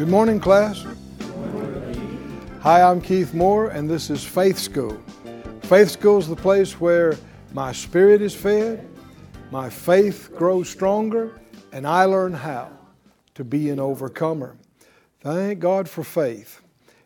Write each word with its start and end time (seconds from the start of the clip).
Good 0.00 0.08
morning, 0.08 0.40
class. 0.40 0.86
Hi, 2.60 2.82
I'm 2.82 3.02
Keith 3.02 3.34
Moore, 3.34 3.68
and 3.68 3.88
this 3.88 4.08
is 4.08 4.24
Faith 4.24 4.58
School. 4.58 4.98
Faith 5.70 5.90
School 5.92 6.18
is 6.18 6.26
the 6.26 6.34
place 6.34 6.80
where 6.80 7.16
my 7.52 7.70
spirit 7.70 8.20
is 8.20 8.34
fed, 8.34 8.84
my 9.52 9.70
faith 9.70 10.28
grows 10.34 10.68
stronger, 10.68 11.40
and 11.70 11.86
I 11.86 12.06
learn 12.06 12.32
how 12.32 12.72
to 13.36 13.44
be 13.44 13.70
an 13.70 13.78
overcomer. 13.78 14.56
Thank 15.20 15.60
God 15.60 15.88
for 15.88 16.02
faith. 16.02 16.60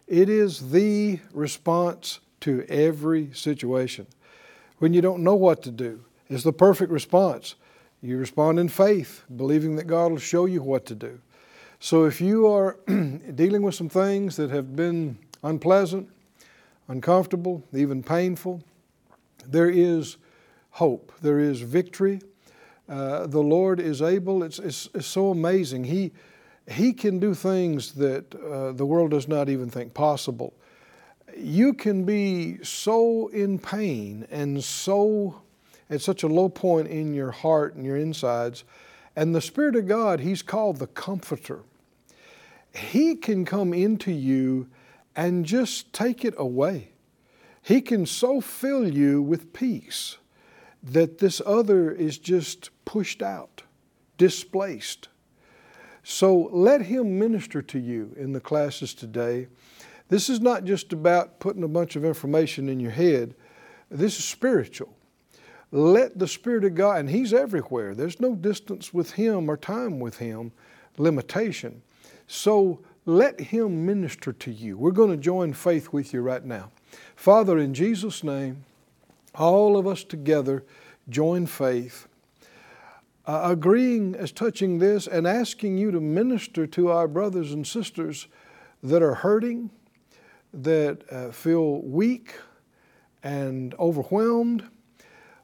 It 0.06 0.30
is 0.30 0.70
the 0.70 1.20
response 1.34 2.20
to 2.40 2.64
every 2.70 3.34
situation. 3.34 4.06
When 4.78 4.94
you 4.94 5.02
don't 5.02 5.22
know 5.22 5.34
what 5.34 5.62
to 5.64 5.70
do, 5.70 6.02
it's 6.30 6.42
the 6.42 6.50
perfect 6.50 6.90
response. 6.90 7.56
You 8.00 8.16
respond 8.16 8.58
in 8.58 8.70
faith, 8.70 9.24
believing 9.36 9.76
that 9.76 9.84
God 9.84 10.10
will 10.10 10.18
show 10.18 10.46
you 10.46 10.62
what 10.62 10.86
to 10.86 10.94
do. 10.94 11.20
So 11.80 12.06
if 12.06 12.18
you 12.18 12.46
are 12.46 12.78
dealing 12.86 13.60
with 13.60 13.74
some 13.74 13.90
things 13.90 14.36
that 14.36 14.48
have 14.48 14.74
been 14.74 15.18
unpleasant, 15.42 16.08
uncomfortable, 16.88 17.62
even 17.72 18.02
painful, 18.02 18.62
there 19.46 19.70
is 19.70 20.16
hope. 20.70 21.12
There 21.22 21.38
is 21.38 21.60
victory. 21.60 22.20
Uh, 22.88 23.26
the 23.26 23.40
Lord 23.40 23.80
is 23.80 24.02
able. 24.02 24.42
It's, 24.42 24.58
it's, 24.58 24.88
it's, 24.94 25.06
so 25.06 25.30
amazing. 25.30 25.84
He, 25.84 26.12
he 26.68 26.92
can 26.92 27.18
do 27.18 27.34
things 27.34 27.92
that 27.92 28.34
uh, 28.34 28.72
the 28.72 28.84
world 28.84 29.10
does 29.10 29.28
not 29.28 29.48
even 29.48 29.70
think 29.70 29.94
possible. 29.94 30.52
You 31.36 31.72
can 31.74 32.04
be 32.04 32.62
so 32.62 33.28
in 33.28 33.58
pain 33.58 34.26
and 34.30 34.62
so 34.62 35.42
at 35.90 36.00
such 36.00 36.22
a 36.22 36.28
low 36.28 36.48
point 36.48 36.88
in 36.88 37.14
your 37.14 37.30
heart 37.30 37.74
and 37.74 37.84
your 37.84 37.96
insides, 37.96 38.64
and 39.16 39.34
the 39.34 39.40
Spirit 39.40 39.76
of 39.76 39.86
God, 39.86 40.20
He's 40.20 40.42
called 40.42 40.78
the 40.78 40.86
Comforter. 40.88 41.60
He 42.74 43.14
can 43.14 43.44
come 43.44 43.72
into 43.72 44.10
you 44.10 44.68
and 45.16 45.44
just 45.44 45.92
take 45.92 46.24
it 46.24 46.34
away. 46.36 46.90
He 47.62 47.80
can 47.80 48.06
so 48.06 48.40
fill 48.40 48.86
you 48.86 49.22
with 49.22 49.52
peace 49.52 50.18
that 50.82 51.18
this 51.18 51.40
other 51.46 51.90
is 51.90 52.18
just 52.18 52.70
pushed 52.84 53.22
out, 53.22 53.62
displaced. 54.18 55.08
So 56.02 56.50
let 56.52 56.82
Him 56.82 57.18
minister 57.18 57.62
to 57.62 57.78
you 57.78 58.14
in 58.18 58.32
the 58.32 58.40
classes 58.40 58.92
today. 58.92 59.48
This 60.08 60.28
is 60.28 60.40
not 60.40 60.64
just 60.64 60.92
about 60.92 61.40
putting 61.40 61.62
a 61.62 61.68
bunch 61.68 61.96
of 61.96 62.04
information 62.04 62.68
in 62.68 62.78
your 62.78 62.90
head, 62.90 63.34
this 63.90 64.18
is 64.18 64.24
spiritual. 64.24 64.94
Let 65.70 66.18
the 66.18 66.28
Spirit 66.28 66.64
of 66.64 66.74
God, 66.74 67.00
and 67.00 67.10
He's 67.10 67.32
everywhere, 67.32 67.94
there's 67.94 68.20
no 68.20 68.34
distance 68.34 68.92
with 68.92 69.12
Him 69.12 69.48
or 69.48 69.56
time 69.56 69.98
with 69.98 70.18
Him, 70.18 70.52
limitation. 70.98 71.82
So 72.26 72.80
let 73.06 73.40
Him 73.40 73.84
minister 73.84 74.32
to 74.32 74.50
you. 74.50 74.76
We're 74.76 74.90
going 74.90 75.10
to 75.10 75.16
join 75.16 75.52
faith 75.52 75.92
with 75.92 76.12
you 76.12 76.20
right 76.20 76.44
now. 76.44 76.70
Father, 77.16 77.58
in 77.58 77.74
Jesus' 77.74 78.24
name, 78.24 78.64
all 79.34 79.76
of 79.76 79.86
us 79.86 80.04
together 80.04 80.64
join 81.08 81.46
faith, 81.46 82.06
uh, 83.26 83.42
agreeing 83.44 84.14
as 84.14 84.32
touching 84.32 84.78
this 84.78 85.06
and 85.06 85.26
asking 85.26 85.76
you 85.76 85.90
to 85.90 86.00
minister 86.00 86.66
to 86.66 86.90
our 86.90 87.08
brothers 87.08 87.52
and 87.52 87.66
sisters 87.66 88.28
that 88.82 89.02
are 89.02 89.14
hurting, 89.14 89.70
that 90.52 91.02
uh, 91.10 91.30
feel 91.30 91.80
weak 91.82 92.34
and 93.22 93.74
overwhelmed. 93.78 94.68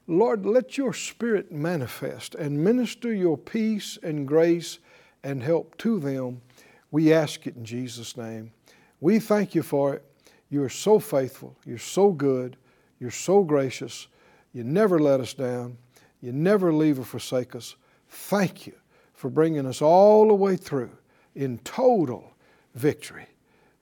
Lord, 0.06 0.46
let 0.46 0.76
your 0.78 0.92
Spirit 0.92 1.52
manifest 1.52 2.34
and 2.34 2.62
minister 2.62 3.12
your 3.12 3.38
peace 3.38 3.98
and 4.02 4.26
grace 4.26 4.78
and 5.22 5.42
help 5.42 5.76
to 5.78 5.98
them 5.98 6.42
we 6.90 7.12
ask 7.12 7.46
it 7.46 7.56
in 7.56 7.64
Jesus' 7.64 8.16
name. 8.16 8.52
We 9.00 9.18
thank 9.18 9.54
you 9.54 9.62
for 9.62 9.94
it. 9.94 10.04
You 10.50 10.62
are 10.62 10.68
so 10.68 10.98
faithful. 10.98 11.56
You're 11.64 11.78
so 11.78 12.10
good. 12.10 12.56
You're 12.98 13.10
so 13.10 13.42
gracious. 13.42 14.08
You 14.52 14.64
never 14.64 14.98
let 14.98 15.20
us 15.20 15.32
down. 15.32 15.78
You 16.20 16.32
never 16.32 16.72
leave 16.72 16.98
or 16.98 17.04
forsake 17.04 17.54
us. 17.54 17.76
Thank 18.08 18.66
you 18.66 18.74
for 19.14 19.30
bringing 19.30 19.66
us 19.66 19.80
all 19.80 20.28
the 20.28 20.34
way 20.34 20.56
through 20.56 20.90
in 21.34 21.58
total 21.58 22.32
victory. 22.74 23.26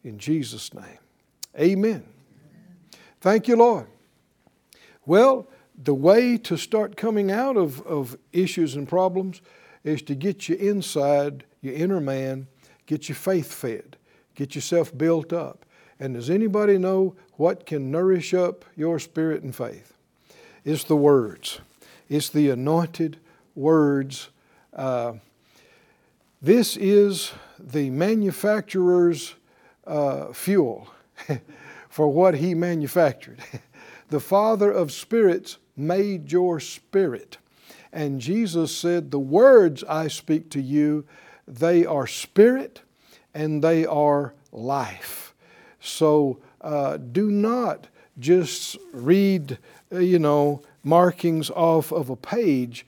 In 0.04 0.18
Jesus' 0.18 0.72
name. 0.74 0.98
Amen. 1.58 2.04
Thank 3.20 3.48
you, 3.48 3.56
Lord. 3.56 3.86
Well, 5.06 5.48
the 5.82 5.94
way 5.94 6.36
to 6.38 6.56
start 6.56 6.96
coming 6.96 7.30
out 7.30 7.56
of, 7.56 7.80
of 7.86 8.16
issues 8.32 8.76
and 8.76 8.88
problems 8.88 9.40
is 9.84 10.02
to 10.02 10.14
get 10.14 10.48
you 10.48 10.56
inside 10.56 11.44
your 11.60 11.74
inner 11.74 12.00
man 12.00 12.46
Get 12.88 13.06
your 13.06 13.16
faith 13.16 13.52
fed. 13.52 13.98
Get 14.34 14.54
yourself 14.54 14.96
built 14.96 15.30
up. 15.30 15.66
And 16.00 16.14
does 16.14 16.30
anybody 16.30 16.78
know 16.78 17.14
what 17.32 17.66
can 17.66 17.90
nourish 17.90 18.32
up 18.32 18.64
your 18.76 18.98
spirit 18.98 19.42
and 19.42 19.54
faith? 19.54 19.92
It's 20.64 20.84
the 20.84 20.96
words. 20.96 21.60
It's 22.08 22.30
the 22.30 22.48
anointed 22.48 23.18
words. 23.54 24.30
Uh, 24.74 25.14
this 26.40 26.78
is 26.78 27.32
the 27.58 27.90
manufacturer's 27.90 29.34
uh, 29.86 30.32
fuel 30.32 30.88
for 31.90 32.08
what 32.08 32.36
he 32.36 32.54
manufactured. 32.54 33.40
the 34.08 34.20
Father 34.20 34.70
of 34.70 34.92
spirits 34.92 35.58
made 35.76 36.32
your 36.32 36.58
spirit. 36.58 37.36
And 37.92 38.18
Jesus 38.18 38.74
said, 38.74 39.10
The 39.10 39.18
words 39.18 39.84
I 39.84 40.08
speak 40.08 40.48
to 40.50 40.60
you, 40.62 41.04
they 41.48 41.86
are 41.86 42.06
spirit 42.06 42.82
and 43.32 43.64
they 43.64 43.86
are 43.86 44.34
life. 44.52 45.34
So 45.80 46.40
uh, 46.60 46.98
do 46.98 47.30
not 47.30 47.88
just 48.18 48.76
read, 48.92 49.58
uh, 49.92 49.98
you 49.98 50.18
know, 50.18 50.62
markings 50.84 51.50
off 51.50 51.90
of 51.90 52.10
a 52.10 52.16
page. 52.16 52.86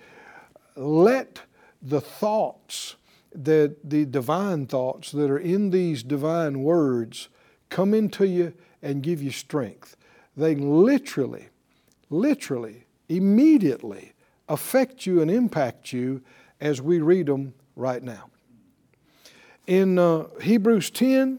Let 0.77 1.41
the 1.81 2.01
thoughts, 2.01 2.97
that 3.35 3.77
the 3.89 4.05
divine 4.05 4.67
thoughts 4.67 5.13
that 5.13 5.31
are 5.31 5.39
in 5.39 5.71
these 5.71 6.03
divine 6.03 6.63
words 6.63 7.29
come 7.69 7.95
into 7.95 8.27
you 8.27 8.53
and 8.83 9.03
give 9.03 9.23
you 9.23 9.31
strength. 9.31 9.97
They 10.37 10.55
literally, 10.55 11.49
literally, 12.11 12.87
immediately 13.09 14.13
affect 14.49 15.07
you 15.07 15.23
and 15.23 15.31
impact 15.31 15.93
you 15.93 16.23
as 16.61 16.83
we 16.83 16.99
read 16.99 17.27
them 17.27 17.55
right 17.77 18.03
now 18.03 18.31
in 19.71 20.01
uh, 20.01 20.25
Hebrews 20.43 20.91
10, 20.91 21.39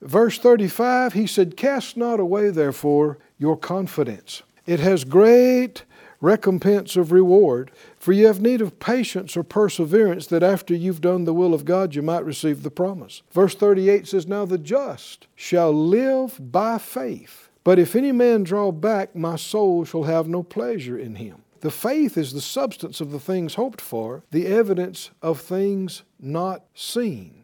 verse 0.00 0.38
35, 0.38 1.14
he 1.14 1.26
said, 1.26 1.56
Cast 1.56 1.96
not 1.96 2.20
away, 2.20 2.50
therefore, 2.50 3.18
your 3.36 3.56
confidence. 3.56 4.44
It 4.64 4.78
has 4.78 5.02
great 5.02 5.82
recompense 6.20 6.94
of 6.94 7.10
reward, 7.10 7.72
for 7.98 8.12
you 8.12 8.28
have 8.28 8.40
need 8.40 8.60
of 8.60 8.78
patience 8.78 9.36
or 9.36 9.42
perseverance, 9.42 10.28
that 10.28 10.44
after 10.44 10.72
you've 10.72 11.00
done 11.00 11.24
the 11.24 11.34
will 11.34 11.52
of 11.52 11.64
God, 11.64 11.96
you 11.96 12.02
might 12.02 12.24
receive 12.24 12.62
the 12.62 12.70
promise. 12.70 13.22
Verse 13.32 13.56
38 13.56 14.06
says, 14.06 14.28
Now 14.28 14.44
the 14.44 14.58
just 14.58 15.26
shall 15.34 15.72
live 15.72 16.38
by 16.52 16.78
faith. 16.78 17.48
But 17.64 17.80
if 17.80 17.96
any 17.96 18.12
man 18.12 18.44
draw 18.44 18.70
back, 18.70 19.16
my 19.16 19.34
soul 19.34 19.84
shall 19.84 20.04
have 20.04 20.28
no 20.28 20.44
pleasure 20.44 20.96
in 20.96 21.16
him. 21.16 21.42
The 21.60 21.72
faith 21.72 22.16
is 22.16 22.32
the 22.32 22.40
substance 22.40 23.00
of 23.00 23.10
the 23.10 23.18
things 23.18 23.54
hoped 23.54 23.80
for, 23.80 24.22
the 24.30 24.46
evidence 24.46 25.10
of 25.20 25.40
things 25.40 26.04
not 26.20 26.62
seen. 26.72 27.37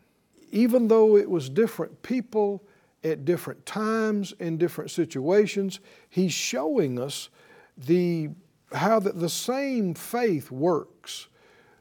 Even 0.54 0.88
though 0.88 1.16
it 1.16 1.28
was 1.28 1.48
different 1.48 2.02
people 2.02 2.62
at 3.02 3.24
different 3.24 3.66
times 3.66 4.32
in 4.38 4.56
different 4.56 4.90
situations, 4.90 5.80
he's 6.08 6.32
showing 6.32 6.98
us 6.98 7.28
the 7.76 8.30
how 8.72 8.98
that 8.98 9.20
the 9.20 9.28
same 9.28 9.94
faith 9.94 10.50
works 10.50 11.28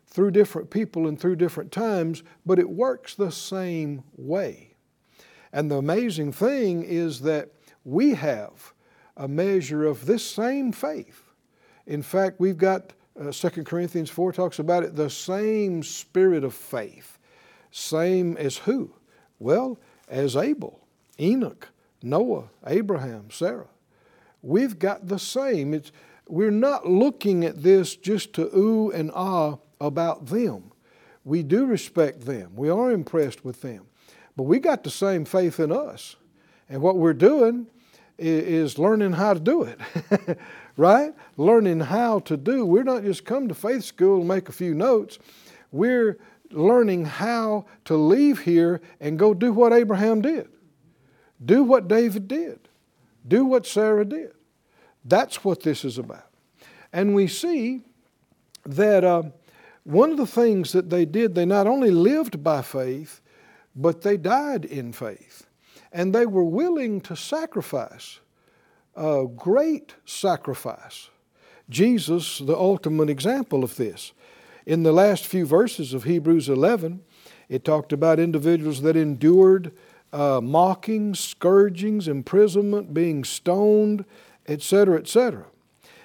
through 0.08 0.32
different 0.32 0.70
people 0.70 1.08
and 1.08 1.20
through 1.20 1.36
different 1.36 1.72
times, 1.72 2.22
but 2.46 2.60
it 2.60 2.70
works 2.70 3.16
the 3.16 3.32
same 3.32 4.04
way. 4.16 4.76
And 5.52 5.72
the 5.72 5.78
amazing 5.78 6.34
thing 6.34 6.84
is 6.84 7.22
that 7.22 7.50
we 7.84 8.14
have 8.16 8.74
a 9.18 9.28
measure 9.28 9.86
of 9.86 10.06
this 10.06 10.24
same 10.24 10.72
faith 10.72 11.24
in 11.86 12.02
fact, 12.02 12.40
we've 12.40 12.58
got 12.58 12.94
uh, 13.20 13.32
2 13.32 13.64
Corinthians 13.64 14.10
4 14.10 14.32
talks 14.32 14.60
about 14.60 14.84
it, 14.84 14.96
the 14.96 15.10
same 15.10 15.84
spirit 15.84 16.44
of 16.44 16.54
faith. 16.54 17.13
Same 17.76 18.38
as 18.38 18.58
who? 18.58 18.92
Well, 19.40 19.80
as 20.08 20.36
Abel, 20.36 20.80
Enoch, 21.20 21.70
Noah, 22.04 22.50
Abraham, 22.68 23.32
Sarah. 23.32 23.66
we've 24.44 24.78
got 24.78 25.08
the 25.08 25.18
same. 25.18 25.74
It's, 25.74 25.92
we're 26.28 26.52
not 26.52 26.88
looking 26.88 27.44
at 27.44 27.64
this 27.64 27.96
just 27.96 28.34
to 28.34 28.56
ooh 28.56 28.92
and 28.92 29.10
ah 29.16 29.58
about 29.82 30.28
them. 30.28 30.72
We 31.26 31.42
do 31.42 31.66
respect 31.66 32.22
them, 32.22 32.52
we 32.56 32.70
are 32.70 32.92
impressed 32.92 33.44
with 33.44 33.62
them, 33.62 33.88
but 34.38 34.44
we 34.44 34.60
got 34.60 34.84
the 34.84 34.92
same 34.92 35.26
faith 35.26 35.60
in 35.60 35.72
us. 35.72 36.16
And 36.70 36.80
what 36.80 36.98
we're 36.98 37.14
doing 37.14 37.66
is 38.20 38.78
learning 38.78 39.14
how 39.14 39.34
to 39.34 39.40
do 39.40 39.64
it, 39.64 39.80
right? 40.78 41.12
Learning 41.38 41.80
how 41.80 42.20
to 42.20 42.38
do. 42.38 42.68
We're 42.68 42.84
not 42.84 43.04
just 43.04 43.26
come 43.26 43.48
to 43.48 43.56
faith 43.56 43.84
school 43.84 44.20
and 44.20 44.28
make 44.28 44.48
a 44.48 44.52
few 44.52 44.76
notes. 44.76 45.18
We're 45.72 46.20
learning 46.54 47.06
how 47.06 47.66
to 47.86 47.96
leave 47.96 48.40
here 48.40 48.82
and 49.00 49.20
go 49.20 49.34
do 49.34 49.52
what 49.52 49.74
Abraham 49.74 50.22
did, 50.22 50.48
do 51.44 51.64
what 51.64 51.88
David 51.88 52.28
did, 52.28 52.60
do 53.28 53.46
what 53.46 53.66
Sarah 53.66 54.06
did. 54.06 54.34
That's 55.06 55.44
what 55.44 55.64
this 55.64 55.84
is 55.84 55.98
about. 55.98 56.30
And 56.94 57.16
we 57.16 57.28
see 57.28 57.82
that 58.66 59.04
uh, 59.04 59.24
one 59.84 60.12
of 60.12 60.18
the 60.18 60.28
things 60.28 60.72
that 60.72 60.90
they 60.90 61.06
did, 61.06 61.36
they 61.36 61.46
not 61.46 61.68
only 61.68 61.92
lived 61.92 62.44
by 62.44 62.62
faith, 62.62 63.22
but 63.76 64.02
they 64.02 64.18
died 64.18 64.66
in 64.66 64.94
faith. 64.94 65.48
And 65.92 66.14
they 66.14 66.26
were 66.26 66.44
willing 66.44 67.02
to 67.02 67.16
sacrifice, 67.16 68.20
a 68.96 69.26
great 69.36 69.96
sacrifice. 70.06 71.10
Jesus, 71.70 72.40
the 72.40 72.56
ultimate 72.56 73.10
example 73.10 73.64
of 73.64 73.76
this. 73.76 74.14
In 74.66 74.84
the 74.84 74.94
last 74.94 75.26
few 75.26 75.46
verses 75.46 75.94
of 75.94 76.06
Hebrews 76.06 76.48
11, 76.48 77.02
it 77.50 77.66
talked 77.66 77.92
about 77.92 78.20
individuals 78.20 78.82
that 78.84 78.96
endured 78.96 79.74
uh, 80.14 80.40
mockings, 80.42 81.20
scourgings, 81.20 82.08
imprisonment, 82.08 82.94
being 82.94 83.26
stoned, 83.26 84.06
etc., 84.48 85.00
etc. 85.00 85.46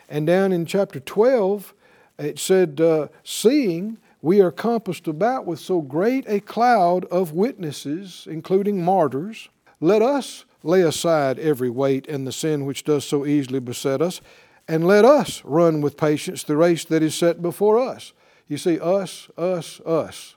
And 0.08 0.26
down 0.26 0.52
in 0.52 0.66
chapter 0.66 0.98
12, 0.98 1.72
it 2.18 2.38
said, 2.40 2.80
uh, 2.80 3.08
Seeing 3.22 3.98
we 4.22 4.40
are 4.40 4.50
compassed 4.50 5.06
about 5.06 5.46
with 5.46 5.60
so 5.60 5.80
great 5.80 6.24
a 6.26 6.40
cloud 6.40 7.04
of 7.06 7.32
witnesses, 7.32 8.26
including 8.28 8.84
martyrs, 8.84 9.48
let 9.80 10.02
us 10.02 10.44
lay 10.64 10.82
aside 10.82 11.38
every 11.38 11.70
weight 11.70 12.08
and 12.08 12.26
the 12.26 12.32
sin 12.32 12.64
which 12.64 12.82
does 12.82 13.04
so 13.04 13.24
easily 13.24 13.60
beset 13.60 14.02
us, 14.02 14.20
and 14.66 14.84
let 14.84 15.04
us 15.04 15.44
run 15.44 15.80
with 15.80 15.96
patience 15.96 16.42
the 16.42 16.56
race 16.56 16.84
that 16.86 17.04
is 17.04 17.14
set 17.14 17.40
before 17.40 17.78
us. 17.78 18.12
You 18.48 18.56
see, 18.56 18.80
us, 18.80 19.28
us, 19.36 19.80
us. 19.80 20.34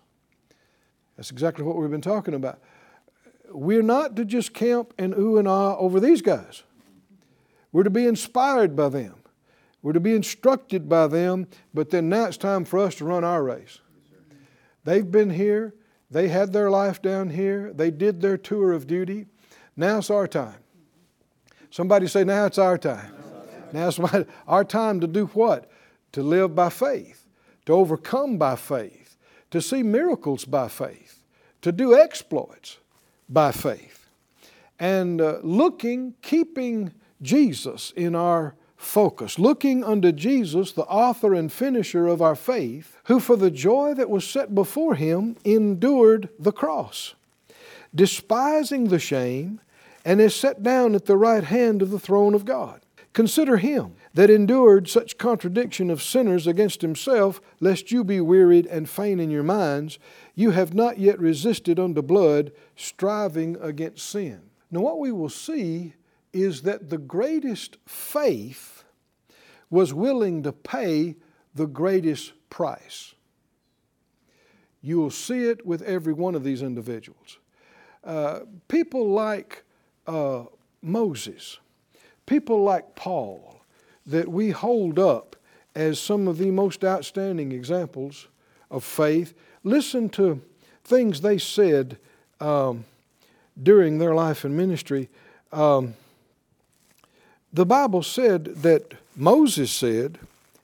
That's 1.16 1.32
exactly 1.32 1.64
what 1.64 1.78
we've 1.78 1.90
been 1.90 2.02
talking 2.02 2.34
about. 2.34 2.60
We're 3.50 3.82
not 3.82 4.16
to 4.18 4.26
just 4.26 4.54
camp 4.54 4.94
and 4.98 5.14
ooh 5.18 5.38
and 5.38 5.48
ah 5.48 5.76
over 5.78 6.00
these 6.00 6.22
guys. 6.22 6.64
We're 7.72 7.84
to 7.84 7.90
be 7.90 8.06
inspired 8.06 8.76
by 8.76 8.90
them. 8.90 9.16
We're 9.82 9.94
to 9.94 10.00
be 10.00 10.14
instructed 10.14 10.88
by 10.88 11.08
them, 11.08 11.48
but 11.74 11.90
then 11.90 12.10
now 12.10 12.26
it's 12.26 12.38
time 12.38 12.66
for 12.66 12.80
us 12.80 12.96
to 12.96 13.06
run 13.06 13.24
our 13.24 13.44
race. 13.44 13.80
They've 14.84 15.10
been 15.10 15.32
here, 15.32 15.74
they 16.10 16.28
had 16.28 16.54
their 16.54 16.70
life 16.70 17.02
down 17.02 17.30
here, 17.30 17.72
they 17.74 17.92
did 17.92 18.22
their 18.22 18.38
tour 18.38 18.74
of 18.74 18.88
duty. 18.88 19.26
Now 19.76 20.00
it's 20.00 20.10
our 20.10 20.28
time. 20.28 20.58
Somebody 21.70 22.08
say, 22.08 22.24
Now 22.24 22.46
it's 22.46 22.58
our 22.58 22.78
time. 22.78 23.14
Now 23.74 23.88
it's 23.88 24.00
our 24.48 24.64
time 24.64 25.00
to 25.00 25.08
do 25.08 25.28
what? 25.28 25.72
To 26.12 26.22
live 26.22 26.54
by 26.54 26.70
faith, 26.70 27.21
to 27.66 27.74
overcome 27.74 28.38
by 28.38 28.56
faith, 28.56 29.18
to 29.52 29.62
see 29.62 29.84
miracles 29.84 30.46
by 30.46 30.68
faith, 30.68 31.24
to 31.62 31.72
do 31.72 31.96
exploits 31.96 32.78
by 33.30 33.52
faith. 33.52 34.10
And 34.80 35.22
uh, 35.22 35.40
looking, 35.44 36.16
keeping 36.22 36.94
Jesus 37.22 37.92
in 37.96 38.16
our 38.16 38.56
focus, 38.76 39.38
looking 39.38 39.84
unto 39.84 40.12
Jesus, 40.12 40.72
the 40.72 40.86
author 40.86 41.36
and 41.36 41.52
finisher 41.52 42.08
of 42.08 42.22
our 42.22 42.36
faith, 42.36 42.98
who 43.06 43.20
for 43.20 43.36
the 43.36 43.52
joy 43.52 43.94
that 43.94 44.10
was 44.10 44.28
set 44.28 44.56
before 44.56 44.96
him 44.96 45.38
endured 45.46 46.30
the 46.40 46.52
cross, 46.52 47.14
despising 47.94 48.86
the 48.86 49.00
shame, 49.00 49.62
and 50.04 50.20
is 50.20 50.36
set 50.36 50.64
down 50.64 50.96
at 50.96 51.06
the 51.06 51.18
right 51.18 51.44
hand 51.44 51.84
of 51.84 51.92
the 51.92 52.00
throne 52.00 52.34
of 52.34 52.44
God. 52.44 52.82
Consider 53.14 53.58
him 53.58 53.94
that 54.14 54.30
endured 54.30 54.90
such 54.90 55.18
contradiction 55.18 55.90
of 55.90 56.02
sinners 56.02 56.46
against 56.46 56.82
himself, 56.82 57.40
lest 57.60 57.92
you 57.92 58.04
be 58.04 58.20
wearied 58.20 58.66
and 58.66 58.90
faint 58.90 59.22
in 59.22 59.32
your 59.32 59.44
minds. 59.44 60.00
You 60.36 60.52
have 60.52 60.74
not 60.74 61.00
yet 61.00 61.20
resisted 61.20 61.80
unto 61.80 62.02
blood, 62.02 62.52
striving 62.76 63.58
against 63.62 64.10
sin. 64.10 64.42
Now, 64.70 64.82
what 64.82 65.00
we 65.00 65.12
will 65.12 65.30
see 65.30 65.94
is 66.34 66.64
that 66.64 66.90
the 66.90 66.98
greatest 66.98 67.78
faith 67.86 68.84
was 69.70 69.94
willing 69.94 70.44
to 70.44 70.52
pay 70.52 71.16
the 71.56 71.68
greatest 71.68 72.34
price. 72.50 73.16
You 74.82 74.98
will 74.98 75.12
see 75.12 75.46
it 75.46 75.66
with 75.66 75.82
every 75.84 76.14
one 76.14 76.36
of 76.36 76.44
these 76.44 76.62
individuals. 76.62 77.40
Uh, 78.04 78.42
people 78.68 79.10
like 79.10 79.64
uh, 80.08 80.46
Moses, 80.82 81.60
people 82.26 82.64
like 82.64 82.96
Paul, 82.96 83.51
that 84.06 84.28
we 84.28 84.52
hold 84.52 85.00
up 85.00 85.36
as 85.76 86.00
some 86.00 86.28
of 86.28 86.38
the 86.38 86.52
most 86.52 86.84
outstanding 86.84 87.52
examples 87.52 88.28
of 88.70 88.84
faith. 88.84 89.34
Listen 89.64 90.10
to 90.10 90.42
things 90.84 91.22
they 91.22 91.38
said 91.38 91.98
um, 92.40 92.86
during 93.62 93.98
their 93.98 94.14
life 94.14 94.44
and 94.44 94.56
ministry. 94.56 95.10
Um, 95.52 95.94
the 97.54 97.66
Bible 97.66 98.04
said 98.04 98.46
that 98.46 98.94
Moses 99.16 99.72
said 99.72 100.20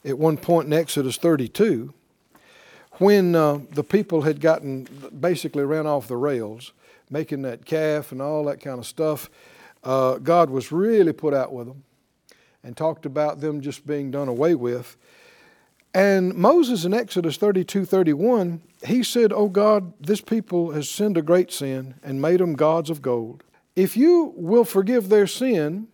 at 0.05 0.17
one 0.17 0.37
point 0.37 0.67
in 0.67 0.73
Exodus 0.73 1.17
32, 1.17 1.93
when 2.93 3.35
uh, 3.35 3.59
the 3.71 3.83
people 3.83 4.23
had 4.23 4.41
gotten 4.41 4.87
basically 5.19 5.63
ran 5.63 5.85
off 5.85 6.07
the 6.07 6.17
rails, 6.17 6.71
making 7.09 7.43
that 7.43 7.65
calf 7.65 8.11
and 8.11 8.21
all 8.21 8.45
that 8.45 8.59
kind 8.59 8.79
of 8.79 8.85
stuff, 8.85 9.29
uh, 9.83 10.15
God 10.17 10.49
was 10.49 10.71
really 10.71 11.13
put 11.13 11.33
out 11.33 11.53
with 11.53 11.67
them 11.67 11.83
and 12.63 12.75
talked 12.75 13.05
about 13.05 13.41
them 13.41 13.61
just 13.61 13.85
being 13.85 14.11
done 14.11 14.27
away 14.27 14.55
with. 14.55 14.97
And 15.93 16.35
Moses 16.35 16.85
in 16.85 16.93
Exodus 16.93 17.37
32 17.37 17.85
31, 17.85 18.61
he 18.85 19.03
said, 19.03 19.33
Oh 19.33 19.49
God, 19.49 19.93
this 19.99 20.21
people 20.21 20.71
has 20.71 20.89
sinned 20.89 21.17
a 21.17 21.21
great 21.21 21.51
sin 21.51 21.95
and 22.03 22.21
made 22.21 22.39
them 22.39 22.53
gods 22.53 22.89
of 22.89 23.01
gold. 23.01 23.43
If 23.75 23.95
you 23.95 24.33
will 24.35 24.63
forgive 24.63 25.09
their 25.09 25.27
sin, 25.27 25.87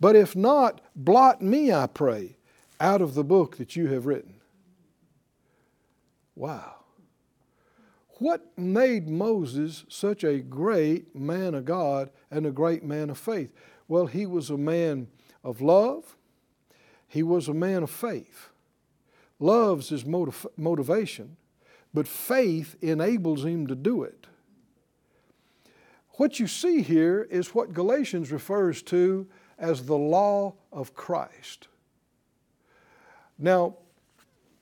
but 0.00 0.16
if 0.16 0.34
not, 0.34 0.80
blot 0.96 1.42
me, 1.42 1.72
I 1.72 1.86
pray, 1.86 2.36
out 2.80 3.02
of 3.02 3.14
the 3.14 3.24
book 3.24 3.56
that 3.56 3.76
you 3.76 3.88
have 3.88 4.06
written. 4.06 4.34
Wow. 6.34 6.76
What 8.18 8.56
made 8.56 9.08
Moses 9.08 9.84
such 9.88 10.24
a 10.24 10.38
great 10.38 11.14
man 11.14 11.54
of 11.54 11.64
God 11.64 12.10
and 12.30 12.46
a 12.46 12.50
great 12.50 12.84
man 12.84 13.10
of 13.10 13.18
faith? 13.18 13.50
Well, 13.88 14.06
he 14.06 14.26
was 14.26 14.48
a 14.48 14.56
man 14.56 15.08
of 15.44 15.60
love, 15.60 16.16
he 17.08 17.22
was 17.22 17.48
a 17.48 17.54
man 17.54 17.82
of 17.82 17.90
faith. 17.90 18.48
Love's 19.38 19.88
his 19.88 20.04
motiv- 20.04 20.46
motivation, 20.56 21.36
but 21.92 22.08
faith 22.08 22.76
enables 22.80 23.44
him 23.44 23.66
to 23.66 23.74
do 23.74 24.02
it. 24.02 24.26
What 26.12 26.38
you 26.38 26.46
see 26.46 26.82
here 26.82 27.26
is 27.30 27.54
what 27.54 27.72
Galatians 27.72 28.30
refers 28.30 28.82
to 28.84 29.26
as 29.58 29.86
the 29.86 29.96
law 29.96 30.54
of 30.72 30.94
Christ. 30.94 31.68
Now, 33.38 33.76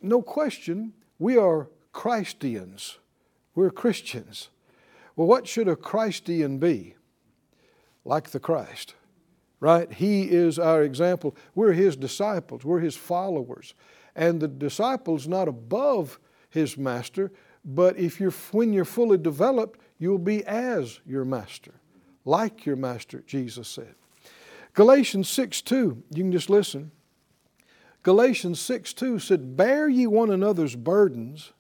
no 0.01 0.23
question, 0.23 0.93
we 1.19 1.37
are 1.37 1.69
Christians. 1.93 2.99
We're 3.55 3.71
Christians. 3.71 4.49
Well, 5.17 5.27
what 5.27 5.47
should 5.47 5.69
a 5.69 5.77
Christian 5.77 6.59
be? 6.59 6.95
Like 8.05 8.31
the 8.31 8.41
Christ, 8.41 8.95
right? 9.61 9.93
He 9.93 10.23
is 10.23 10.59
our 10.59 10.83
example. 10.83 11.37
We're 11.55 11.73
His 11.73 11.97
disciples, 11.97 12.65
we're 12.65 12.81
His 12.81 12.97
followers. 12.97 13.75
And 14.17 14.41
the 14.41 14.49
disciple's 14.49 15.29
not 15.29 15.47
above 15.47 16.19
His 16.49 16.77
master, 16.77 17.31
but 17.65 17.97
if 17.99 18.19
you're, 18.19 18.33
when 18.53 18.73
you're 18.73 18.85
fully 18.85 19.19
developed, 19.19 19.79
you'll 19.99 20.19
be 20.19 20.45
as 20.47 21.01
your 21.07 21.25
master, 21.25 21.75
like 22.25 22.67
your 22.67 22.77
master, 22.77 23.23
Jesus 23.27 23.69
said. 23.69 23.95
Galatians 24.73 25.29
6 25.29 25.63
2, 25.63 26.03
you 26.15 26.23
can 26.23 26.33
just 26.33 26.51
listen. 26.51 26.91
Galatians 28.03 28.59
6 28.61 28.95
2 28.95 29.19
said, 29.19 29.57
Bear 29.57 29.89
ye 29.89 30.07
one 30.07 30.31
another's 30.31 30.75
burdens, 30.75 31.53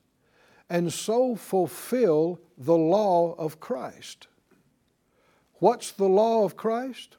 and 0.70 0.92
so 0.92 1.36
fulfill 1.36 2.40
the 2.56 2.76
law 2.76 3.34
of 3.34 3.60
Christ. 3.60 4.28
What's 5.54 5.90
the 5.90 6.08
law 6.08 6.44
of 6.44 6.56
Christ? 6.56 7.16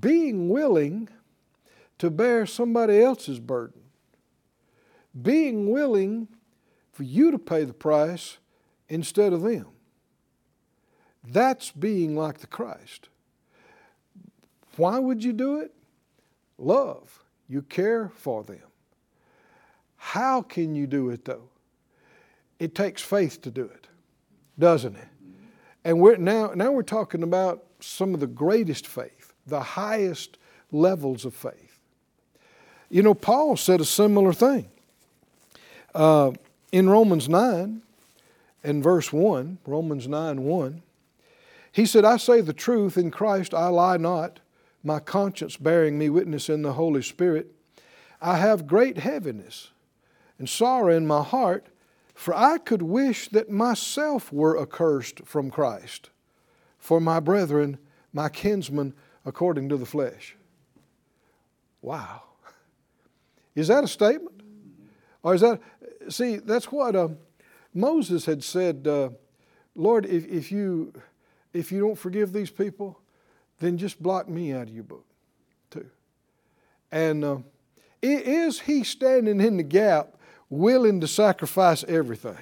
Being 0.00 0.48
willing 0.48 1.08
to 1.98 2.10
bear 2.10 2.46
somebody 2.46 3.00
else's 3.00 3.40
burden. 3.40 3.80
Being 5.20 5.70
willing 5.70 6.28
for 6.92 7.02
you 7.02 7.30
to 7.30 7.38
pay 7.38 7.64
the 7.64 7.72
price 7.72 8.38
instead 8.88 9.32
of 9.32 9.42
them. 9.42 9.66
That's 11.24 11.70
being 11.70 12.16
like 12.16 12.38
the 12.38 12.46
Christ. 12.46 13.08
Why 14.76 14.98
would 14.98 15.22
you 15.22 15.32
do 15.32 15.60
it? 15.60 15.72
love, 16.62 17.22
you 17.48 17.62
care 17.62 18.10
for 18.14 18.42
them. 18.42 18.62
How 19.96 20.42
can 20.42 20.74
you 20.74 20.86
do 20.86 21.10
it 21.10 21.24
though? 21.24 21.48
It 22.58 22.74
takes 22.74 23.02
faith 23.02 23.40
to 23.42 23.50
do 23.50 23.64
it, 23.64 23.88
doesn't 24.58 24.96
it? 24.96 25.08
And 25.84 26.00
we're 26.00 26.16
now, 26.16 26.52
now 26.54 26.70
we're 26.70 26.82
talking 26.82 27.22
about 27.22 27.64
some 27.80 28.14
of 28.14 28.20
the 28.20 28.26
greatest 28.26 28.86
faith, 28.86 29.21
the 29.46 29.60
highest 29.60 30.38
levels 30.70 31.24
of 31.24 31.34
faith. 31.34 31.78
You 32.90 33.02
know, 33.02 33.14
Paul 33.14 33.56
said 33.56 33.80
a 33.80 33.84
similar 33.84 34.32
thing. 34.32 34.68
Uh, 35.94 36.32
in 36.70 36.88
Romans 36.88 37.28
9 37.28 37.82
and 38.64 38.82
verse 38.82 39.12
1, 39.12 39.58
Romans 39.66 40.08
9 40.08 40.42
1, 40.42 40.82
he 41.72 41.86
said, 41.86 42.04
I 42.04 42.18
say 42.18 42.40
the 42.40 42.52
truth, 42.52 42.98
in 42.98 43.10
Christ 43.10 43.54
I 43.54 43.68
lie 43.68 43.96
not, 43.96 44.40
my 44.84 45.00
conscience 45.00 45.56
bearing 45.56 45.98
me 45.98 46.10
witness 46.10 46.48
in 46.48 46.62
the 46.62 46.74
Holy 46.74 47.02
Spirit. 47.02 47.52
I 48.20 48.36
have 48.36 48.66
great 48.66 48.98
heaviness 48.98 49.70
and 50.38 50.48
sorrow 50.48 50.94
in 50.94 51.06
my 51.06 51.22
heart, 51.22 51.66
for 52.14 52.34
I 52.34 52.58
could 52.58 52.82
wish 52.82 53.28
that 53.28 53.50
myself 53.50 54.32
were 54.32 54.60
accursed 54.60 55.20
from 55.24 55.50
Christ 55.50 56.10
for 56.82 57.00
my 57.00 57.20
brethren, 57.20 57.78
my 58.12 58.28
kinsmen, 58.28 58.92
according 59.24 59.68
to 59.68 59.76
the 59.76 59.86
flesh. 59.86 60.36
Wow. 61.80 62.22
Is 63.54 63.68
that 63.68 63.84
a 63.84 63.88
statement? 63.88 64.42
Or 65.22 65.34
is 65.34 65.40
that, 65.40 65.60
see, 66.08 66.36
that's 66.36 66.72
what 66.72 66.96
uh, 66.96 67.08
Moses 67.74 68.26
had 68.26 68.42
said, 68.42 68.86
uh, 68.86 69.10
Lord, 69.74 70.06
if, 70.06 70.26
if, 70.26 70.50
you, 70.50 70.92
if 71.52 71.70
you 71.72 71.80
don't 71.80 71.98
forgive 71.98 72.32
these 72.32 72.50
people, 72.50 72.98
then 73.58 73.78
just 73.78 74.02
blot 74.02 74.28
me 74.28 74.52
out 74.52 74.68
of 74.68 74.74
your 74.74 74.84
book, 74.84 75.06
too. 75.70 75.88
And 76.90 77.24
uh, 77.24 77.38
is 78.02 78.60
he 78.60 78.84
standing 78.84 79.40
in 79.40 79.56
the 79.56 79.62
gap 79.62 80.16
willing 80.50 81.00
to 81.00 81.08
sacrifice 81.08 81.84
everything? 81.84 82.36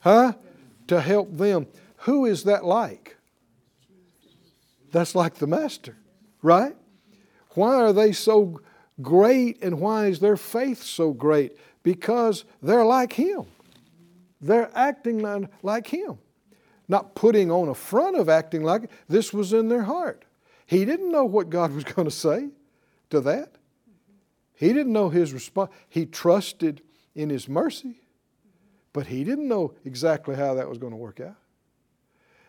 Huh? 0.00 0.34
To 0.86 1.00
help 1.00 1.36
them. 1.36 1.66
Who 2.02 2.24
is 2.24 2.44
that 2.44 2.64
like? 2.64 3.17
That's 4.90 5.14
like 5.14 5.34
the 5.34 5.46
Master, 5.46 5.96
right? 6.42 6.76
Why 7.50 7.76
are 7.76 7.92
they 7.92 8.12
so 8.12 8.60
great 9.02 9.62
and 9.62 9.80
why 9.80 10.06
is 10.06 10.20
their 10.20 10.36
faith 10.36 10.82
so 10.82 11.12
great? 11.12 11.56
Because 11.82 12.44
they're 12.62 12.84
like 12.84 13.12
Him. 13.12 13.46
They're 14.40 14.70
acting 14.74 15.48
like 15.62 15.86
Him. 15.88 16.18
Not 16.88 17.14
putting 17.14 17.50
on 17.50 17.68
a 17.68 17.74
front 17.74 18.16
of 18.16 18.28
acting 18.28 18.62
like 18.62 18.84
it. 18.84 18.90
this 19.08 19.32
was 19.32 19.52
in 19.52 19.68
their 19.68 19.82
heart. 19.82 20.24
He 20.64 20.84
didn't 20.84 21.10
know 21.10 21.24
what 21.24 21.50
God 21.50 21.72
was 21.72 21.84
going 21.94 22.06
to 22.06 22.14
say 22.14 22.48
to 23.10 23.20
that. 23.22 23.52
He 24.54 24.72
didn't 24.72 24.92
know 24.92 25.08
his 25.08 25.32
response. 25.32 25.70
He 25.88 26.04
trusted 26.04 26.82
in 27.14 27.30
his 27.30 27.48
mercy, 27.48 28.00
but 28.92 29.06
he 29.06 29.22
didn't 29.22 29.46
know 29.46 29.74
exactly 29.84 30.34
how 30.34 30.54
that 30.54 30.68
was 30.68 30.78
going 30.78 30.92
to 30.92 30.96
work 30.96 31.20
out. 31.20 31.36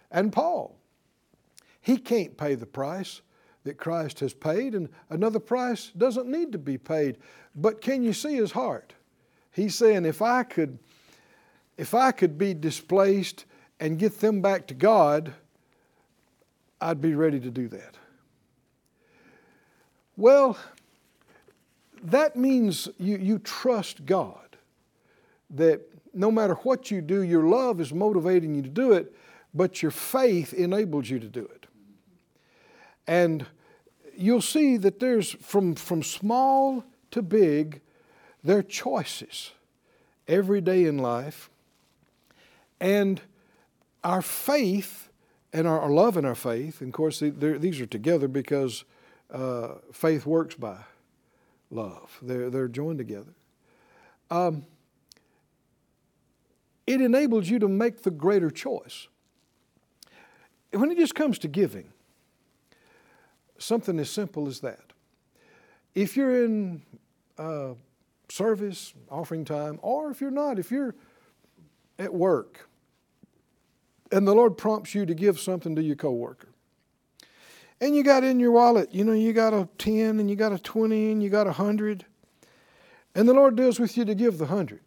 And 0.10 0.34
Paul, 0.34 0.78
he 1.89 1.98
can't 1.98 2.38
pay 2.38 2.53
the 2.53 2.67
price 2.67 3.22
that 3.63 3.79
Christ 3.79 4.19
has 4.19 4.31
paid, 4.31 4.75
and 4.75 4.89
another 5.10 5.39
price 5.39 5.91
doesn't 5.98 6.27
need 6.27 6.51
to 6.51 6.60
be 6.60 6.77
paid. 6.77 7.17
But 7.55 7.81
can 7.81 8.03
you 8.03 8.13
see 8.13 8.36
his 8.36 8.51
heart? 8.51 8.93
He's 9.51 9.74
saying, 9.74 10.05
if 10.05 10.22
I 10.22 10.43
could, 10.43 10.77
if 11.77 11.96
I 11.96 12.12
could 12.12 12.38
be 12.38 12.53
displaced 12.53 13.46
and 13.79 13.98
get 13.98 14.19
them 14.19 14.39
back 14.39 14.67
to 14.67 14.75
God, 14.75 15.34
I'd 16.79 17.01
be 17.01 17.15
ready 17.15 17.39
to 17.39 17.50
do 17.50 17.67
that. 17.69 17.96
Well, 20.15 20.60
that 22.03 22.36
means 22.36 22.88
you, 23.00 23.17
you 23.17 23.39
trust 23.39 24.05
God. 24.05 24.58
That 25.50 25.81
no 26.13 26.29
matter 26.29 26.53
what 26.53 26.91
you 26.91 27.01
do, 27.01 27.24
your 27.24 27.46
love 27.46 27.81
is 27.81 27.91
motivating 27.91 28.53
you 28.53 28.62
to 28.62 28.69
do 28.69 28.93
it, 28.93 29.15
but 29.55 29.81
your 29.81 29.91
faith 29.91 30.53
enables 30.53 31.10
you 31.10 31.17
to 31.17 31.27
do 31.27 31.41
it. 31.41 31.59
And 33.10 33.48
you'll 34.16 34.39
see 34.39 34.78
that 34.78 35.00
there's 35.00 35.32
from, 35.32 35.74
from 35.74 36.04
small 36.04 36.84
to 37.10 37.24
big, 37.24 37.82
there 38.44 38.60
are 38.60 38.63
choices 38.63 39.50
every 40.28 40.62
day 40.62 40.86
in 40.86 41.00
life. 41.00 41.50
And 42.80 43.20
our 44.04 44.22
faith 44.22 45.10
and 45.51 45.68
our, 45.68 45.89
love 45.89 46.18
and 46.18 46.28
our 46.28 46.36
faith, 46.36 46.82
and 46.82 46.89
of 46.89 46.94
course, 46.94 47.20
these 47.20 47.82
are 47.82 47.88
together 47.88 48.28
because 48.28 48.84
uh, 49.34 49.70
faith 49.92 50.28
works 50.28 50.54
by 50.54 50.78
love, 51.72 52.16
they're, 52.22 52.51
they're 52.51 52.68
joined 52.68 53.00
together. 53.00 53.34
Um, 54.30 54.68
it 56.86 57.01
enables 57.01 57.50
you 57.50 57.58
to 57.58 57.68
make 57.68 58.04
the 58.04 58.12
greater 58.12 58.51
choice. 58.51 59.08
When 60.72 60.92
it 60.92 60.98
just 61.00 61.16
comes 61.16 61.39
to 61.39 61.48
giving, 61.48 61.92
something 63.60 64.00
as 64.00 64.10
simple 64.10 64.48
as 64.48 64.60
that. 64.62 64.94
If 65.94 66.16
you're 66.16 66.46
in 66.46 66.82
uh, 67.38 67.74
service, 68.30 68.94
offering 69.10 69.46
time, 69.46 69.80
or 69.82 70.12
if 70.12 70.22
you're 70.22 70.32
not, 70.32 70.60
if 70.60 70.72
you're 70.72 70.96
at 71.98 72.13
work 72.13 72.68
and 74.12 74.28
the 74.28 74.34
Lord 74.34 74.58
prompts 74.58 74.96
you 74.96 75.06
to 75.06 75.13
give 75.13 75.39
something 75.39 75.75
to 75.75 75.84
your 75.84 75.96
coworker, 75.96 76.48
and 77.82 77.96
you 77.96 78.04
got 78.04 78.24
in 78.24 78.39
your 78.39 78.51
wallet, 78.51 78.94
you 78.94 79.04
know, 79.04 79.13
you 79.13 79.34
got 79.34 79.54
a 79.54 79.68
10 79.78 80.20
and 80.20 80.30
you 80.30 80.36
got 80.36 80.51
a 80.51 80.60
20 80.60 81.12
and 81.12 81.24
you 81.24 81.30
got 81.30 81.48
a 81.48 81.51
100, 81.51 82.06
and 83.16 83.28
the 83.28 83.34
Lord 83.34 83.56
deals 83.56 83.80
with 83.80 83.98
you 83.98 84.06
to 84.06 84.16
give 84.16 84.38
the 84.38 84.46
100. 84.46 84.82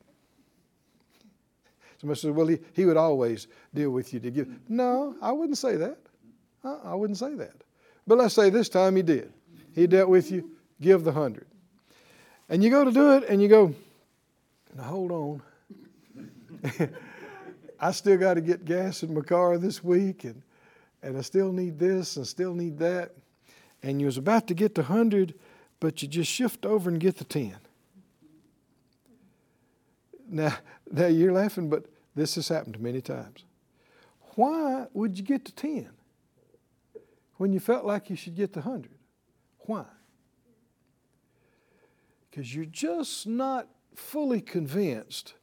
Somebody 2.00 2.20
says, 2.20 2.30
well, 2.32 2.48
he, 2.48 2.58
he 2.72 2.84
would 2.84 2.96
always 2.96 3.46
deal 3.72 3.90
with 3.90 4.12
you 4.12 4.18
to 4.20 4.30
give. 4.30 4.48
No, 4.68 5.14
I 5.22 5.30
wouldn't 5.30 5.58
say 5.58 5.76
that. 5.76 5.98
I 6.64 6.94
wouldn't 6.94 7.18
say 7.18 7.34
that. 7.34 7.62
But 8.06 8.18
let's 8.18 8.34
say 8.34 8.50
this 8.50 8.68
time 8.68 8.96
he 8.96 9.02
did. 9.02 9.32
He 9.74 9.86
dealt 9.86 10.08
with 10.08 10.30
you, 10.30 10.50
give 10.80 11.04
the 11.04 11.12
hundred. 11.12 11.46
And 12.48 12.62
you 12.62 12.70
go 12.70 12.84
to 12.84 12.90
do 12.90 13.16
it 13.16 13.24
and 13.28 13.40
you 13.40 13.48
go, 13.48 13.74
now 14.76 14.82
hold 14.82 15.12
on. 15.12 15.42
I 17.80 17.90
still 17.92 18.16
got 18.16 18.34
to 18.34 18.40
get 18.40 18.64
gas 18.64 19.02
in 19.02 19.14
my 19.14 19.22
car 19.22 19.58
this 19.58 19.82
week 19.82 20.24
and, 20.24 20.42
and 21.02 21.16
I 21.16 21.22
still 21.22 21.52
need 21.52 21.78
this 21.78 22.16
and 22.16 22.26
still 22.26 22.54
need 22.54 22.78
that. 22.78 23.12
And 23.82 24.00
you 24.00 24.06
was 24.06 24.18
about 24.18 24.46
to 24.48 24.54
get 24.54 24.74
the 24.74 24.84
hundred, 24.84 25.34
but 25.80 26.02
you 26.02 26.08
just 26.08 26.30
shift 26.30 26.64
over 26.64 26.88
and 26.88 27.00
get 27.00 27.16
the 27.16 27.24
ten. 27.24 27.56
Now, 30.28 30.56
now 30.90 31.06
you're 31.06 31.32
laughing, 31.32 31.68
but 31.68 31.86
this 32.14 32.36
has 32.36 32.48
happened 32.48 32.78
many 32.80 33.00
times. 33.00 33.44
Why 34.34 34.86
would 34.92 35.18
you 35.18 35.24
get 35.24 35.44
to 35.46 35.52
ten? 35.52 35.90
When 37.42 37.52
you 37.52 37.58
felt 37.58 37.84
like 37.84 38.08
you 38.08 38.14
should 38.14 38.36
get 38.36 38.52
the 38.52 38.60
100. 38.60 38.92
Why? 39.62 39.84
Because 42.30 42.54
you're 42.54 42.64
just 42.66 43.26
not 43.26 43.66
fully 43.96 44.40
convinced 44.40 45.34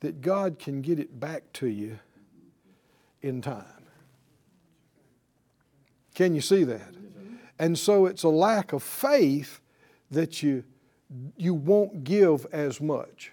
that 0.00 0.20
God 0.20 0.58
can 0.58 0.82
get 0.82 0.98
it 0.98 1.18
back 1.18 1.50
to 1.54 1.66
you 1.66 2.00
in 3.22 3.40
time. 3.40 3.86
Can 6.14 6.34
you 6.34 6.42
see 6.42 6.64
that? 6.64 6.94
And 7.58 7.78
so 7.78 8.04
it's 8.04 8.24
a 8.24 8.28
lack 8.28 8.74
of 8.74 8.82
faith 8.82 9.62
that 10.10 10.42
you, 10.42 10.64
you 11.38 11.54
won't 11.54 12.04
give 12.04 12.44
as 12.52 12.78
much. 12.78 13.32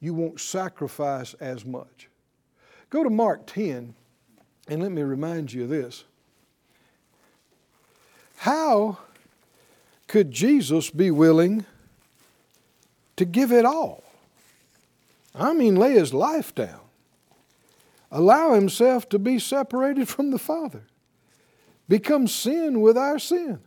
You 0.00 0.12
won't 0.12 0.38
sacrifice 0.38 1.32
as 1.40 1.64
much. 1.64 2.10
Go 2.90 3.02
to 3.02 3.08
Mark 3.08 3.46
10, 3.46 3.94
and 4.68 4.82
let 4.82 4.92
me 4.92 5.00
remind 5.00 5.50
you 5.54 5.62
of 5.62 5.70
this. 5.70 6.04
How 8.40 8.96
could 10.06 10.30
Jesus 10.30 10.88
be 10.88 11.10
willing 11.10 11.66
to 13.16 13.26
give 13.26 13.52
it 13.52 13.66
all? 13.66 14.02
I 15.34 15.52
mean, 15.52 15.76
lay 15.76 15.92
his 15.92 16.14
life 16.14 16.54
down, 16.54 16.80
allow 18.10 18.54
himself 18.54 19.10
to 19.10 19.18
be 19.18 19.38
separated 19.38 20.08
from 20.08 20.30
the 20.30 20.38
Father, 20.38 20.84
become 21.86 22.26
sin 22.26 22.80
with 22.80 22.96
our 22.96 23.18
sin. 23.18 23.58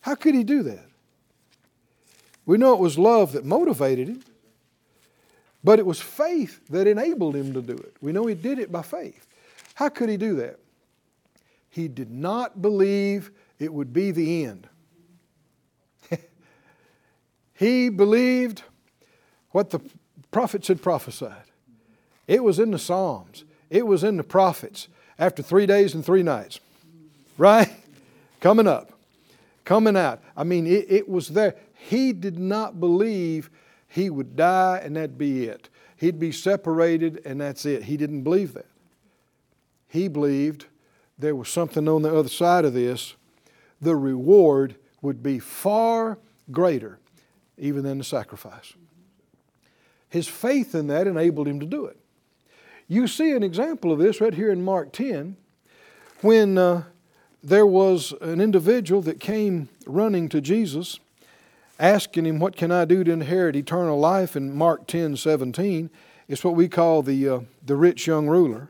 How 0.00 0.16
could 0.16 0.34
he 0.34 0.42
do 0.42 0.64
that? 0.64 0.88
We 2.46 2.58
know 2.58 2.72
it 2.72 2.80
was 2.80 2.98
love 2.98 3.30
that 3.30 3.44
motivated 3.44 4.08
him, 4.08 4.24
but 5.62 5.78
it 5.78 5.86
was 5.86 6.00
faith 6.00 6.66
that 6.70 6.88
enabled 6.88 7.36
him 7.36 7.54
to 7.54 7.62
do 7.62 7.74
it. 7.74 7.94
We 8.00 8.10
know 8.10 8.26
he 8.26 8.34
did 8.34 8.58
it 8.58 8.72
by 8.72 8.82
faith. 8.82 9.28
How 9.74 9.88
could 9.88 10.08
he 10.08 10.16
do 10.16 10.34
that? 10.34 10.58
He 11.70 11.86
did 11.86 12.10
not 12.10 12.60
believe 12.60 13.30
it 13.58 13.72
would 13.72 13.92
be 13.92 14.10
the 14.10 14.44
end. 14.44 14.68
he 17.54 17.88
believed 17.88 18.62
what 19.50 19.70
the 19.70 19.80
prophets 20.30 20.68
had 20.68 20.82
prophesied. 20.82 21.44
It 22.26 22.44
was 22.44 22.58
in 22.58 22.70
the 22.70 22.78
Psalms, 22.78 23.44
it 23.70 23.86
was 23.86 24.04
in 24.04 24.16
the 24.16 24.24
prophets 24.24 24.88
after 25.18 25.42
three 25.42 25.66
days 25.66 25.94
and 25.94 26.04
three 26.04 26.22
nights. 26.22 26.60
Right? 27.36 27.70
Coming 28.40 28.68
up. 28.68 28.92
coming 29.64 29.96
out. 29.96 30.22
I 30.36 30.44
mean, 30.44 30.66
it, 30.66 30.86
it 30.88 31.08
was 31.08 31.28
there. 31.28 31.56
He 31.74 32.12
did 32.12 32.38
not 32.38 32.78
believe 32.78 33.50
he 33.88 34.10
would 34.10 34.36
die 34.36 34.80
and 34.82 34.94
that'd 34.94 35.18
be 35.18 35.46
it. 35.46 35.68
He'd 35.96 36.20
be 36.20 36.30
separated 36.30 37.20
and 37.24 37.40
that's 37.40 37.66
it. 37.66 37.82
He 37.82 37.96
didn't 37.96 38.22
believe 38.22 38.54
that. 38.54 38.66
He 39.88 40.06
believed 40.06 40.66
there 41.18 41.34
was 41.34 41.48
something 41.48 41.88
on 41.88 42.02
the 42.02 42.14
other 42.14 42.28
side 42.28 42.64
of 42.64 42.74
this. 42.74 43.14
The 43.80 43.96
reward 43.96 44.76
would 45.02 45.22
be 45.22 45.38
far 45.38 46.18
greater 46.50 46.98
even 47.56 47.82
than 47.82 47.98
the 47.98 48.04
sacrifice. 48.04 48.72
His 50.08 50.26
faith 50.28 50.74
in 50.74 50.86
that 50.86 51.06
enabled 51.06 51.48
him 51.48 51.60
to 51.60 51.66
do 51.66 51.84
it. 51.84 51.98
You 52.86 53.06
see 53.06 53.32
an 53.32 53.42
example 53.42 53.92
of 53.92 53.98
this 53.98 54.20
right 54.20 54.32
here 54.32 54.50
in 54.50 54.64
Mark 54.64 54.92
10 54.92 55.36
when 56.22 56.56
uh, 56.56 56.84
there 57.42 57.66
was 57.66 58.14
an 58.20 58.40
individual 58.40 59.02
that 59.02 59.20
came 59.20 59.68
running 59.86 60.28
to 60.30 60.40
Jesus 60.40 60.98
asking 61.78 62.26
him, 62.26 62.38
What 62.38 62.56
can 62.56 62.72
I 62.72 62.84
do 62.84 63.04
to 63.04 63.12
inherit 63.12 63.56
eternal 63.56 63.98
life? 63.98 64.34
in 64.34 64.56
Mark 64.56 64.86
10 64.86 65.16
17. 65.16 65.90
It's 66.28 66.44
what 66.44 66.54
we 66.54 66.68
call 66.68 67.02
the, 67.02 67.28
uh, 67.28 67.40
the 67.64 67.76
rich 67.76 68.06
young 68.06 68.26
ruler. 68.26 68.68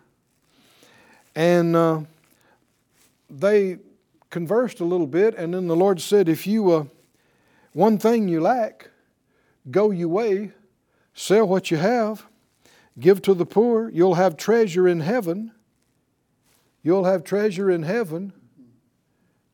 And 1.34 1.74
uh, 1.74 2.00
they 3.30 3.78
conversed 4.30 4.80
a 4.80 4.84
little 4.84 5.06
bit, 5.06 5.34
and 5.34 5.54
then 5.54 5.66
the 5.66 5.76
Lord 5.76 6.00
said, 6.00 6.28
If 6.28 6.46
you, 6.46 6.70
uh, 6.70 6.84
one 7.72 7.98
thing 7.98 8.28
you 8.28 8.40
lack, 8.40 8.90
go 9.70 9.90
your 9.90 10.08
way, 10.08 10.52
sell 11.14 11.46
what 11.46 11.70
you 11.70 11.76
have, 11.76 12.26
give 12.98 13.22
to 13.22 13.34
the 13.34 13.46
poor, 13.46 13.90
you'll 13.90 14.14
have 14.14 14.36
treasure 14.36 14.86
in 14.88 15.00
heaven. 15.00 15.52
You'll 16.82 17.04
have 17.04 17.24
treasure 17.24 17.70
in 17.70 17.82
heaven. 17.82 18.32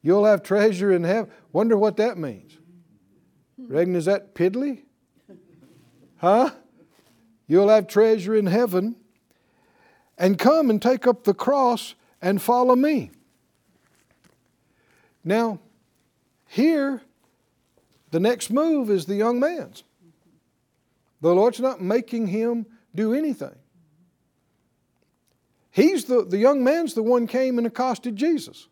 You'll 0.02 0.26
have 0.26 0.42
treasure 0.42 0.92
in 0.92 1.04
heaven. 1.04 1.30
Wonder 1.52 1.76
what 1.76 1.96
that 1.96 2.18
means. 2.18 2.58
Regan, 3.56 3.96
is 3.96 4.04
that 4.04 4.34
piddly? 4.34 4.82
Huh? 6.16 6.50
You'll 7.46 7.68
have 7.68 7.86
treasure 7.86 8.34
in 8.34 8.46
heaven. 8.46 8.96
And 10.16 10.38
come 10.38 10.70
and 10.70 10.80
take 10.80 11.06
up 11.06 11.24
the 11.24 11.34
cross 11.34 11.94
and 12.22 12.40
follow 12.40 12.76
me. 12.76 13.10
Now, 15.24 15.60
here, 16.46 17.00
the 18.10 18.20
next 18.20 18.50
move 18.50 18.90
is 18.90 19.06
the 19.06 19.14
young 19.14 19.40
man's. 19.40 19.82
The 21.20 21.34
Lord's 21.34 21.60
not 21.60 21.80
making 21.80 22.26
him 22.26 22.66
do 22.94 23.14
anything. 23.14 23.56
He's 25.70 26.04
the, 26.04 26.24
the 26.24 26.38
young 26.38 26.62
man's 26.62 26.94
the 26.94 27.02
one 27.02 27.26
came 27.26 27.58
and 27.58 27.66
accosted 27.66 28.14
Jesus. 28.14 28.68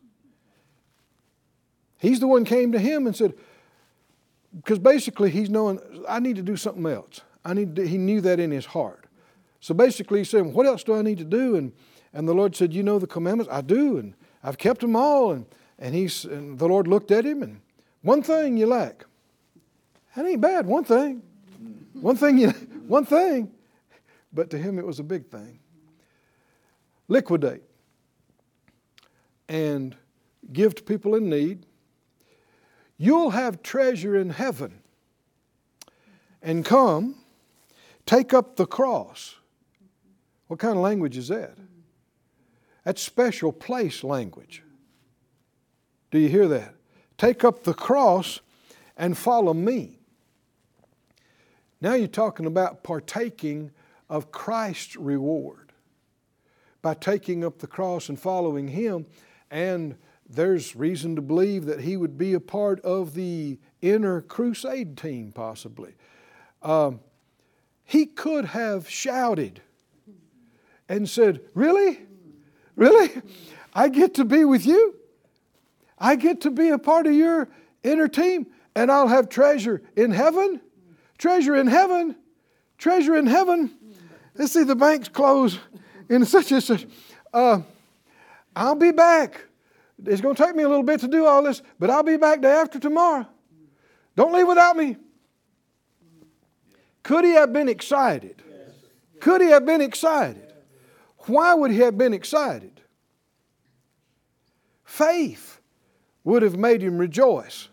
He's 1.99 2.21
the 2.21 2.29
one 2.29 2.45
came 2.45 2.73
to 2.73 2.79
him 2.79 3.07
and 3.07 3.17
said, 3.17 3.35
because 4.55 4.79
basically 4.79 5.31
he's 5.31 5.49
knowing, 5.49 5.81
I 6.09 6.21
need 6.21 6.37
to 6.37 6.43
do 6.43 6.57
something 6.57 6.87
else. 6.87 7.23
I 7.45 7.55
need 7.55 7.77
he 7.79 7.97
knew 7.97 8.21
that 8.21 8.39
in 8.39 8.51
his 8.51 8.67
heart. 8.67 9.07
So 9.61 9.73
basically 9.75 10.21
he 10.21 10.25
said, 10.25 10.45
what 10.47 10.67
else 10.67 10.85
do 10.85 10.95
I 10.95 11.03
need 11.03 11.19
to 11.19 11.25
do? 11.25 11.57
And, 11.57 11.73
and 12.13 12.29
the 12.29 12.35
Lord 12.35 12.55
said, 12.55 12.73
you 12.73 12.83
know 12.83 12.99
the 12.99 13.07
commandments? 13.07 13.51
I 13.53 13.63
do, 13.63 13.99
and 13.99 14.15
I've 14.45 14.59
kept 14.59 14.81
them 14.81 14.95
all. 14.95 15.33
And, 15.33 15.47
and, 15.83 15.95
he's, 15.95 16.25
and 16.25 16.59
the 16.59 16.67
Lord 16.67 16.89
looked 16.89 17.11
at 17.11 17.27
him 17.27 17.43
and, 17.43 17.61
one 18.01 18.23
thing 18.23 18.57
you 18.57 18.67
lack. 18.67 19.05
That 20.17 20.27
ain't 20.27 20.41
bad, 20.41 20.67
one 20.67 20.83
thing. 20.85 21.23
One 21.93 22.17
thing, 22.17 22.39
you, 22.39 22.49
one 22.87 23.05
thing. 23.05 23.53
But 24.33 24.51
to 24.51 24.59
him 24.59 24.79
it 24.79 24.87
was 24.87 24.99
a 24.99 25.05
big 25.05 25.29
thing. 25.29 25.61
Liquidate 27.07 27.63
and 29.49 29.95
give 30.53 30.75
to 30.77 30.83
people 30.83 31.15
in 31.15 31.29
need 31.29 31.67
You'll 33.03 33.31
have 33.31 33.65
treasure 33.65 34.15
in 34.15 34.31
heaven. 34.31 34.79
And 36.41 36.65
come, 36.65 37.17
take 38.07 38.33
up 38.33 38.55
the 38.55 38.65
cross. 38.65 39.35
What 40.47 40.61
kind 40.61 40.77
of 40.77 40.83
language 40.85 41.17
is 41.17 41.27
that? 41.27 41.57
That's 42.85 43.03
special 43.03 43.51
place 43.51 44.05
language. 44.05 44.63
Do 46.13 46.21
you 46.21 46.29
hear 46.29 46.47
that? 46.47 46.75
Take 47.19 47.43
up 47.43 47.65
the 47.65 47.75
cross 47.75 48.41
and 48.97 49.19
follow 49.19 49.53
me. 49.53 49.99
Now 51.81 51.95
you're 51.95 52.07
talking 52.07 52.47
about 52.47 52.85
partaking 52.85 53.73
of 54.09 54.31
Christ's 54.31 54.95
reward 54.95 55.73
by 56.83 56.95
taking 56.95 57.45
up 57.45 57.59
the 57.59 57.67
cross 57.67 58.09
and 58.09 58.21
following 58.21 58.69
Him 58.69 59.07
and 59.51 59.97
there's 60.29 60.75
reason 60.75 61.15
to 61.17 61.23
believe 61.23 61.67
that 61.67 61.81
he 61.81 61.97
would 61.97 62.17
be 62.17 62.33
a 62.33 62.41
part 62.41 62.81
of 62.81 63.15
the 63.15 63.59
inner 63.83 64.23
crusade 64.23 64.97
team, 64.97 65.31
possibly. 65.31 65.95
Um, 66.63 67.01
he 67.85 68.07
could 68.07 68.47
have 68.47 68.89
shouted 68.89 69.61
and 70.89 71.09
said, 71.09 71.41
Really? 71.55 72.01
Really? 72.77 73.11
I 73.75 73.89
get 73.89 74.15
to 74.15 74.25
be 74.25 74.45
with 74.45 74.65
you? 74.65 74.97
I 76.03 76.17
get 76.17 76.41
to 76.41 76.51
be 76.51 76.71
a 76.71 76.79
part 76.79 77.07
of 77.07 77.15
your 77.15 77.49
inner 77.85 78.09
team, 78.09 78.49
and 78.75 78.91
I'll 78.91 79.07
have 79.07 79.29
treasure 79.29 79.81
in 79.95 80.11
heaven? 80.11 80.61
Treasure 81.17 81.55
in 81.55 81.69
heaven? 81.69 82.17
Treasure 82.77 83.15
in 83.15 83.29
heaven? 83.29 83.71
Let's 84.35 84.53
see, 84.53 84.65
the 84.65 84.75
bank's 84.75 85.09
close 85.09 85.61
in 86.09 86.25
such 86.25 86.51
and 86.51 86.61
such. 86.61 86.87
Uh, 87.33 87.61
I'll 88.57 88.75
be 88.75 88.91
back. 88.91 89.43
It's 90.05 90.21
going 90.21 90.35
to 90.35 90.45
take 90.45 90.57
me 90.57 90.65
a 90.65 90.69
little 90.69 90.83
bit 90.83 90.99
to 91.01 91.09
do 91.09 91.25
all 91.25 91.41
this, 91.45 91.63
but 91.79 91.89
I'll 91.89 92.03
be 92.03 92.17
back 92.17 92.41
day 92.41 92.51
after 92.51 92.81
tomorrow. 92.81 93.25
Don't 94.17 94.33
leave 94.33 94.49
without 94.49 94.77
me. 94.77 94.97
Could 97.05 97.25
he 97.25 97.33
have 97.33 97.53
been 97.53 97.69
excited? 97.69 98.43
Could 99.21 99.41
he 99.41 99.51
have 99.51 99.65
been 99.65 99.81
excited? 99.81 100.53
Why 101.27 101.55
would 101.55 101.71
he 101.71 101.79
have 101.79 101.97
been 101.97 102.13
excited? 102.13 102.81
Faith 104.85 105.61
would 106.25 106.43
have 106.43 106.57
made 106.57 106.83
him 106.83 106.99
rejoice, 106.99 107.69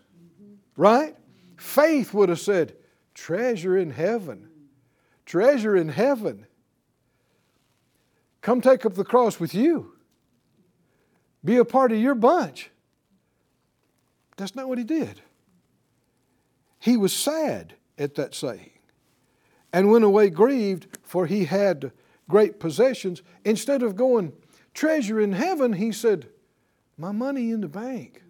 right? 0.76 1.16
Faith 1.56 2.12
would 2.14 2.28
have 2.28 2.40
said, 2.40 2.74
Treasure 3.14 3.76
in 3.76 3.90
heaven, 3.90 4.48
treasure 5.26 5.76
in 5.76 5.88
heaven. 5.88 6.46
Come 8.40 8.60
take 8.60 8.86
up 8.86 8.94
the 8.94 9.04
cross 9.04 9.38
with 9.38 9.54
you 9.54 9.92
be 11.44 11.56
a 11.56 11.64
part 11.64 11.92
of 11.92 11.98
your 11.98 12.14
bunch. 12.14 12.70
That's 14.36 14.54
not 14.54 14.68
what 14.68 14.78
he 14.78 14.84
did. 14.84 15.20
He 16.78 16.96
was 16.96 17.12
sad 17.12 17.74
at 17.98 18.14
that 18.14 18.34
saying 18.34 18.70
and 19.72 19.90
went 19.90 20.04
away 20.04 20.30
grieved, 20.30 20.98
for 21.02 21.26
he 21.26 21.44
had 21.44 21.92
great 22.28 22.58
possessions. 22.58 23.22
Instead 23.44 23.82
of 23.82 23.96
going, 23.96 24.32
treasure 24.74 25.20
in 25.20 25.32
heaven, 25.32 25.74
he 25.74 25.92
said, 25.92 26.28
My 26.96 27.12
money 27.12 27.50
in 27.50 27.60
the 27.60 27.68
bank. 27.68 28.22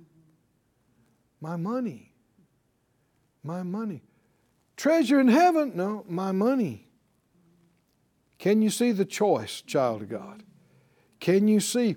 My 1.40 1.56
money. 1.56 2.12
My 3.42 3.62
money. 3.62 4.02
Treasure 4.76 5.20
in 5.20 5.28
heaven? 5.28 5.72
No, 5.74 6.04
my 6.08 6.32
money. 6.32 6.86
Can 8.38 8.62
you 8.62 8.70
see 8.70 8.92
the 8.92 9.04
choice, 9.04 9.60
child 9.62 10.02
of 10.02 10.08
God? 10.08 10.42
Can 11.18 11.48
you 11.48 11.60
see 11.60 11.96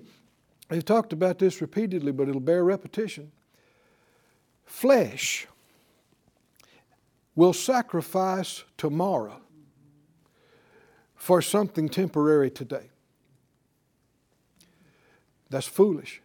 We've 0.70 0.84
talked 0.84 1.12
about 1.12 1.38
this 1.38 1.60
repeatedly, 1.60 2.12
but 2.12 2.28
it'll 2.28 2.40
bear 2.40 2.64
repetition. 2.64 3.32
Flesh 4.64 5.46
will 7.36 7.52
sacrifice 7.52 8.64
tomorrow 8.78 9.40
for 11.14 11.42
something 11.42 11.88
temporary 11.88 12.50
today. 12.50 12.90
That's 15.50 15.66
foolish. 15.66 16.22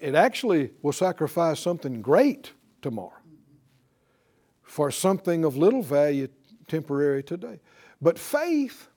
It 0.00 0.14
actually 0.14 0.70
will 0.82 0.92
sacrifice 0.92 1.60
something 1.60 2.02
great 2.02 2.52
tomorrow 2.80 3.12
for 4.62 4.90
something 4.90 5.44
of 5.44 5.56
little 5.56 5.82
value 5.82 6.28
temporary 6.66 7.22
today. 7.22 7.60
But 8.00 8.18
faith 8.18 8.88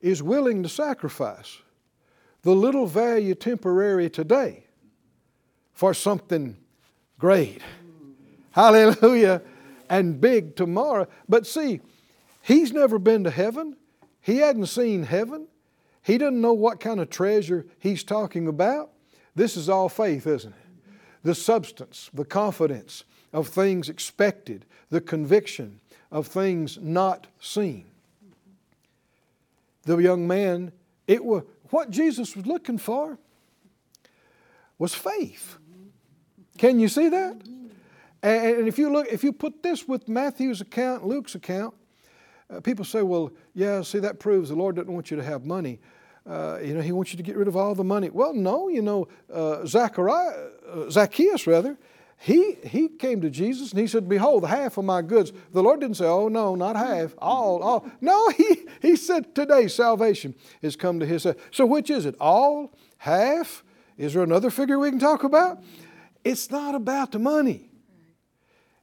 is 0.00 0.22
willing 0.22 0.62
to 0.64 0.68
sacrifice 0.68 1.58
the 2.42 2.54
little 2.54 2.86
value 2.86 3.34
temporary 3.34 4.10
today 4.10 4.64
for 5.72 5.94
something 5.94 6.56
great. 7.18 7.62
Hallelujah. 8.50 9.42
And 9.88 10.20
big 10.20 10.56
tomorrow. 10.56 11.06
But 11.28 11.46
see, 11.46 11.80
he's 12.42 12.72
never 12.72 12.98
been 12.98 13.24
to 13.24 13.30
heaven. 13.30 13.76
He 14.20 14.38
hadn't 14.38 14.66
seen 14.66 15.04
heaven. 15.04 15.46
He 16.02 16.18
doesn't 16.18 16.40
know 16.40 16.54
what 16.54 16.80
kind 16.80 17.00
of 17.00 17.10
treasure 17.10 17.66
he's 17.78 18.02
talking 18.02 18.48
about. 18.48 18.90
This 19.34 19.56
is 19.56 19.68
all 19.68 19.88
faith, 19.88 20.26
isn't 20.26 20.52
it? 20.52 20.92
The 21.22 21.34
substance, 21.34 22.10
the 22.12 22.24
confidence 22.24 23.04
of 23.32 23.48
things 23.48 23.88
expected, 23.88 24.64
the 24.90 25.00
conviction 25.00 25.80
of 26.12 26.26
things 26.26 26.78
not 26.80 27.26
seen. 27.40 27.86
The 29.82 29.96
young 29.98 30.26
man, 30.26 30.72
it 31.06 31.24
was 31.24 31.42
what 31.70 31.90
Jesus 31.90 32.36
was 32.36 32.46
looking 32.46 32.78
for 32.78 33.18
was 34.78 34.94
faith. 34.94 35.56
Can 36.58 36.78
you 36.78 36.88
see 36.88 37.08
that? 37.08 37.42
And, 38.22 38.68
if 38.68 38.78
you 38.78 38.90
look, 38.90 39.08
if 39.10 39.22
you 39.22 39.32
put 39.32 39.62
this 39.62 39.86
with 39.86 40.08
Matthew's 40.08 40.60
account, 40.60 41.04
Luke's 41.04 41.34
account, 41.34 41.74
uh, 42.48 42.60
people 42.60 42.84
say, 42.84 43.02
well, 43.02 43.32
yeah, 43.54 43.82
see, 43.82 43.98
that 43.98 44.18
proves 44.18 44.48
the 44.48 44.54
Lord 44.54 44.76
doesn't 44.76 44.92
want 44.92 45.10
you 45.10 45.16
to 45.16 45.22
have 45.22 45.44
money. 45.44 45.78
Uh, 46.26 46.58
you 46.62 46.74
know, 46.74 46.80
He 46.80 46.92
wants 46.92 47.12
you 47.12 47.16
to 47.16 47.22
get 47.22 47.36
rid 47.36 47.48
of 47.48 47.56
all 47.56 47.74
the 47.74 47.84
money. 47.84 48.10
Well, 48.10 48.32
no, 48.32 48.68
you 48.68 48.82
know, 48.82 49.08
uh, 49.32 49.66
Zachariah, 49.66 50.48
uh, 50.68 50.90
Zacchaeus, 50.90 51.46
rather, 51.46 51.78
he, 52.16 52.56
he 52.64 52.88
came 52.88 53.20
to 53.20 53.28
Jesus 53.28 53.72
and 53.72 53.80
he 53.80 53.86
said, 53.86 54.08
Behold, 54.08 54.46
half 54.46 54.78
of 54.78 54.84
my 54.84 55.02
goods. 55.02 55.32
The 55.52 55.62
Lord 55.62 55.80
didn't 55.80 55.96
say, 55.96 56.06
Oh, 56.06 56.28
no, 56.28 56.54
not 56.54 56.76
half, 56.76 57.14
all, 57.18 57.62
all. 57.62 57.86
No, 58.00 58.30
he, 58.30 58.66
he 58.80 58.96
said, 58.96 59.34
Today 59.34 59.68
salvation 59.68 60.34
has 60.62 60.76
come 60.76 61.00
to 61.00 61.06
his. 61.06 61.26
So, 61.50 61.66
which 61.66 61.90
is 61.90 62.06
it? 62.06 62.14
All? 62.20 62.72
Half? 62.98 63.62
Is 63.98 64.14
there 64.14 64.22
another 64.22 64.50
figure 64.50 64.78
we 64.78 64.90
can 64.90 64.98
talk 64.98 65.24
about? 65.24 65.62
It's 66.24 66.50
not 66.50 66.74
about 66.74 67.12
the 67.12 67.18
money. 67.18 67.68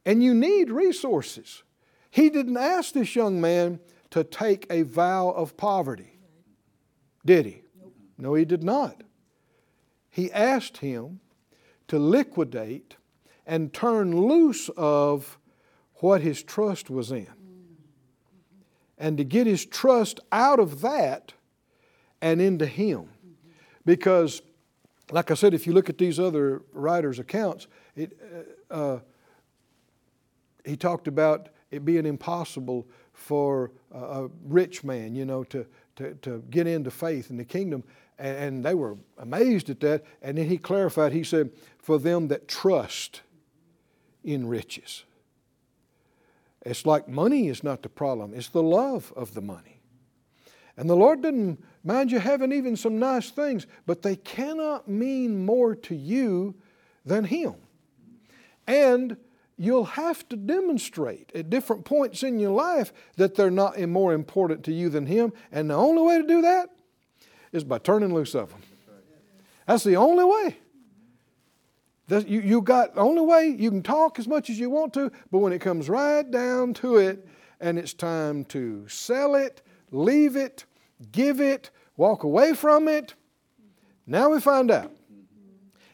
And 0.06 0.24
you 0.24 0.34
need 0.34 0.70
resources. 0.70 1.64
He 2.12 2.30
didn't 2.30 2.58
ask 2.58 2.94
this 2.94 3.16
young 3.16 3.42
man 3.42 3.80
to 4.12 4.24
take 4.24 4.68
a 4.70 4.84
vow 4.84 5.30
of 5.30 5.58
poverty, 5.58 6.20
did 7.26 7.46
he? 7.46 7.62
No, 8.18 8.34
he 8.34 8.46
did 8.46 8.64
not. 8.64 9.04
He 10.10 10.32
asked 10.32 10.78
him 10.78 11.20
to 11.88 11.98
liquidate 11.98 12.96
and 13.46 13.74
turn 13.74 14.16
loose 14.16 14.70
of 14.78 15.40
what 15.96 16.22
his 16.22 16.44
trust 16.44 16.90
was 16.90 17.12
in. 17.12 17.28
And 18.98 19.18
to 19.18 19.24
get 19.24 19.48
his 19.48 19.66
trust 19.66 20.20
out 20.32 20.60
of 20.60 20.82
that 20.82 21.34
and 22.22 22.40
into 22.40 22.66
him. 22.68 23.10
Because, 23.84 24.42
like 25.12 25.32
I 25.32 25.34
said, 25.34 25.54
if 25.54 25.66
you 25.66 25.74
look 25.74 25.90
at 25.90 25.98
these 25.98 26.20
other 26.20 26.62
writers' 26.72 27.18
accounts, 27.18 27.68
it, 27.96 28.18
uh, 28.70 28.74
uh 28.74 29.00
he 30.64 30.78
talked 30.78 31.08
about 31.08 31.50
it 31.72 31.84
being 31.84 32.06
impossible 32.06 32.88
for 33.14 33.72
a 33.92 34.30
rich 34.46 34.84
man, 34.84 35.16
you 35.16 35.26
know, 35.26 35.44
to, 35.46 35.66
to, 36.02 36.14
to 36.16 36.44
get 36.50 36.68
into 36.68 36.92
faith 36.92 37.30
in 37.30 37.38
the 37.38 37.46
kingdom. 37.46 37.84
And, 38.18 38.38
and 38.38 38.66
they 38.66 38.74
were 38.74 38.98
amazed 39.18 39.70
at 39.70 39.80
that. 39.82 40.04
And 40.22 40.38
then 40.38 40.48
he 40.48 40.58
clarified, 40.58 41.14
he 41.14 41.24
said, 41.24 41.52
for 41.78 41.98
them 41.98 42.28
that 42.30 42.48
trust 42.48 43.22
in 44.24 44.48
riches. 44.48 45.04
It's 46.64 46.86
like 46.86 47.08
money 47.08 47.48
is 47.48 47.64
not 47.64 47.82
the 47.82 47.90
problem, 47.90 48.34
it's 48.34 48.50
the 48.50 48.64
love 48.64 49.12
of 49.16 49.34
the 49.34 49.42
money. 49.42 49.80
And 50.78 50.90
the 50.90 50.96
Lord 50.96 51.22
didn't 51.22 51.64
mind 51.84 52.12
you 52.12 52.20
having 52.20 52.52
even 52.52 52.76
some 52.76 52.98
nice 52.98 53.30
things, 53.30 53.68
but 53.86 54.02
they 54.02 54.16
cannot 54.16 54.88
mean 54.88 55.46
more 55.46 55.76
to 55.76 55.96
you 55.96 56.56
than 57.06 57.26
Him. 57.26 57.56
And 58.68 59.18
you'll 59.62 59.86
have 59.86 60.28
to 60.28 60.36
demonstrate 60.36 61.32
at 61.36 61.52
different 61.52 61.86
points 61.86 62.24
in 62.24 62.40
your 62.40 62.50
life 62.50 62.92
that 63.18 63.36
they're 63.36 63.52
not 63.52 63.80
more 63.80 64.12
important 64.12 64.64
to 64.64 64.74
you 64.74 64.90
than 64.90 65.06
Him. 65.06 65.32
And 65.52 65.70
the 65.70 65.76
only 65.76 66.02
way 66.02 66.20
to 66.20 66.28
do 66.28 66.42
that 66.42 66.72
is 67.52 67.64
by 67.64 67.78
turning 67.78 68.12
loose 68.12 68.34
of 68.34 68.50
them. 68.50 68.62
That's 69.68 69.84
the 69.84 69.98
only 69.98 70.24
way. 70.24 70.58
You, 72.10 72.42
you 72.42 72.62
got 72.62 72.96
the 72.96 73.02
only 73.02 73.22
way 73.22 73.48
you 73.48 73.70
can 73.70 73.84
talk 73.84 74.18
as 74.18 74.28
much 74.28 74.50
as 74.50 74.60
you 74.60 74.70
want 74.72 74.94
to, 74.96 75.12
but 75.32 75.38
when 75.38 75.54
it 75.54 75.60
comes 75.60 75.88
right 75.90 76.30
down 76.30 76.74
to 76.76 76.98
it, 76.98 77.28
and 77.60 77.78
it's 77.78 77.94
time 77.94 78.44
to 78.46 78.88
sell 78.88 79.36
it, 79.36 79.62
leave 79.92 80.36
it, 80.36 80.66
give 81.12 81.40
it, 81.40 81.70
walk 81.96 82.24
away 82.24 82.54
from 82.54 82.88
it, 82.88 83.14
now 84.08 84.30
we 84.30 84.42
find 84.42 84.72
out. 84.72 84.92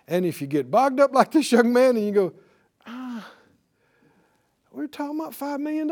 And 0.08 0.26
if 0.26 0.40
you 0.42 0.48
get 0.48 0.72
bogged 0.72 1.02
up 1.02 1.14
like 1.14 1.32
this 1.32 1.52
young 1.52 1.74
man 1.74 1.98
and 1.98 2.06
you 2.06 2.14
go, 2.14 2.34
we're 4.78 4.88
talking 4.88 5.20
about 5.20 5.34
$5 5.34 5.60
million. 5.60 5.88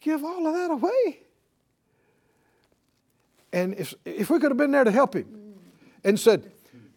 Give 0.00 0.24
all 0.24 0.46
of 0.46 0.54
that 0.54 0.70
away. 0.70 1.20
And 3.52 3.74
if, 3.74 3.92
if 4.06 4.30
we 4.30 4.38
could 4.38 4.50
have 4.50 4.56
been 4.56 4.70
there 4.70 4.84
to 4.84 4.90
help 4.90 5.14
him 5.14 5.54
and 6.02 6.18
said, 6.18 6.50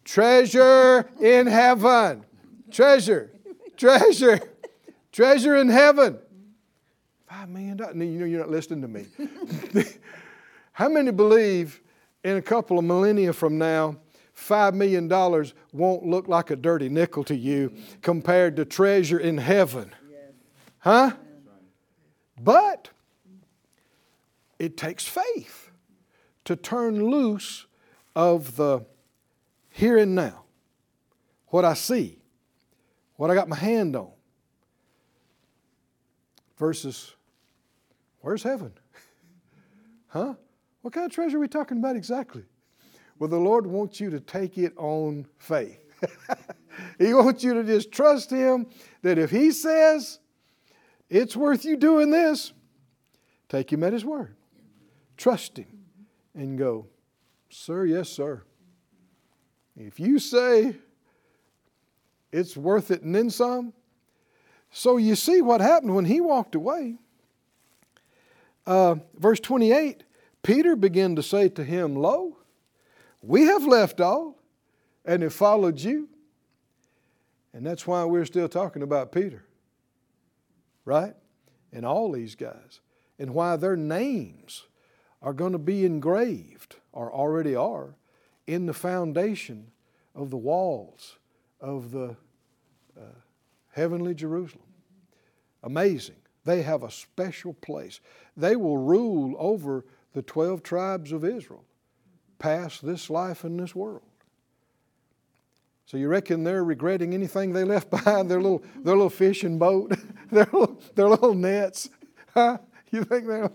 Treasure 0.04 1.10
in 1.20 1.46
heaven. 1.48 2.24
Treasure. 2.70 3.30
Treasure. 3.76 4.40
Treasure 5.12 5.56
in 5.56 5.68
heaven. 5.68 6.18
Five 7.28 7.48
million 7.48 7.76
dollars. 7.76 7.96
You 7.96 8.04
know 8.04 8.24
you're 8.24 8.40
not 8.40 8.50
listening 8.50 8.82
to 8.82 8.88
me. 8.88 9.06
How 10.72 10.88
many 10.88 11.10
believe 11.10 11.80
in 12.22 12.36
a 12.36 12.42
couple 12.42 12.78
of 12.78 12.84
millennia 12.84 13.32
from 13.32 13.58
now, 13.58 13.96
$5 14.36 14.74
million 14.74 15.08
won't 15.72 16.04
look 16.04 16.28
like 16.28 16.50
a 16.50 16.56
dirty 16.56 16.88
nickel 16.88 17.24
to 17.24 17.34
you 17.34 17.72
compared 18.02 18.56
to 18.56 18.64
treasure 18.64 19.18
in 19.18 19.38
heaven? 19.38 19.94
Huh? 20.78 21.12
But 22.40 22.90
it 24.58 24.76
takes 24.76 25.04
faith 25.04 25.70
to 26.44 26.54
turn 26.54 27.10
loose 27.10 27.66
of 28.14 28.56
the 28.56 28.84
here 29.70 29.98
and 29.98 30.14
now, 30.14 30.44
what 31.48 31.64
I 31.64 31.74
see, 31.74 32.18
what 33.16 33.30
I 33.30 33.34
got 33.34 33.48
my 33.48 33.56
hand 33.56 33.96
on, 33.96 34.10
versus 36.58 37.14
where's 38.20 38.42
heaven? 38.42 38.72
huh? 40.08 40.34
What 40.82 40.94
kind 40.94 41.06
of 41.06 41.12
treasure 41.12 41.38
are 41.38 41.40
we 41.40 41.48
talking 41.48 41.78
about 41.78 41.96
exactly? 41.96 42.44
Well, 43.18 43.30
the 43.30 43.38
Lord 43.38 43.66
wants 43.66 44.00
you 44.00 44.10
to 44.10 44.20
take 44.20 44.58
it 44.58 44.74
on 44.76 45.26
faith. 45.38 45.80
he 46.98 47.14
wants 47.14 47.42
you 47.42 47.54
to 47.54 47.64
just 47.64 47.90
trust 47.90 48.30
Him 48.30 48.66
that 49.02 49.18
if 49.18 49.30
He 49.30 49.50
says 49.50 50.18
it's 51.08 51.36
worth 51.36 51.64
you 51.64 51.76
doing 51.76 52.10
this, 52.10 52.52
take 53.48 53.72
Him 53.72 53.82
at 53.84 53.92
His 53.92 54.04
word. 54.04 54.36
Trust 55.16 55.58
Him 55.58 55.84
and 56.34 56.58
go, 56.58 56.86
Sir, 57.48 57.86
yes, 57.86 58.08
sir. 58.08 58.42
If 59.76 60.00
you 60.00 60.18
say 60.18 60.76
it's 62.32 62.56
worth 62.56 62.90
it 62.90 63.02
and 63.02 63.14
then 63.14 63.30
some, 63.30 63.72
so 64.70 64.96
you 64.96 65.14
see 65.14 65.40
what 65.40 65.60
happened 65.60 65.94
when 65.94 66.04
he 66.04 66.20
walked 66.20 66.54
away. 66.54 66.96
Uh, 68.66 68.96
verse 69.14 69.40
28 69.40 70.02
Peter 70.42 70.76
began 70.76 71.16
to 71.16 71.22
say 71.22 71.48
to 71.48 71.64
him, 71.64 71.96
Lo, 71.96 72.36
we 73.22 73.42
have 73.42 73.64
left 73.64 74.00
all 74.00 74.38
and 75.04 75.22
have 75.22 75.34
followed 75.34 75.80
you. 75.80 76.08
And 77.52 77.64
that's 77.64 77.86
why 77.86 78.04
we're 78.04 78.26
still 78.26 78.48
talking 78.48 78.82
about 78.82 79.12
Peter, 79.12 79.44
right? 80.84 81.14
And 81.72 81.86
all 81.86 82.12
these 82.12 82.34
guys. 82.34 82.80
And 83.18 83.32
why 83.32 83.56
their 83.56 83.76
names 83.76 84.66
are 85.22 85.32
going 85.32 85.52
to 85.52 85.58
be 85.58 85.86
engraved, 85.86 86.76
or 86.92 87.10
already 87.10 87.54
are, 87.54 87.94
in 88.46 88.66
the 88.66 88.74
foundation 88.74 89.70
of 90.14 90.30
the 90.30 90.36
walls 90.36 91.16
of 91.60 91.90
the 91.90 92.16
uh, 92.96 93.04
heavenly 93.72 94.14
Jerusalem. 94.14 94.66
Amazing. 95.62 96.16
They 96.44 96.62
have 96.62 96.82
a 96.82 96.90
special 96.90 97.54
place. 97.54 98.00
They 98.36 98.54
will 98.54 98.78
rule 98.78 99.34
over 99.38 99.84
the 100.12 100.22
12 100.22 100.62
tribes 100.62 101.10
of 101.10 101.24
Israel 101.24 101.64
past 102.38 102.84
this 102.84 103.10
life 103.10 103.44
and 103.44 103.58
this 103.58 103.74
world. 103.74 104.02
So 105.86 105.96
you 105.96 106.08
reckon 106.08 106.42
they're 106.42 106.64
regretting 106.64 107.14
anything 107.14 107.52
they 107.52 107.64
left 107.64 107.90
behind? 107.90 108.30
Their 108.30 108.40
little, 108.40 108.62
their 108.76 108.94
little 108.94 109.10
fishing 109.10 109.58
boat, 109.58 109.96
their 110.30 110.48
little, 110.52 110.80
their 110.94 111.08
little 111.08 111.34
nets. 111.34 111.88
Huh? 112.34 112.58
You 112.90 113.04
think 113.04 113.26
they're 113.26 113.50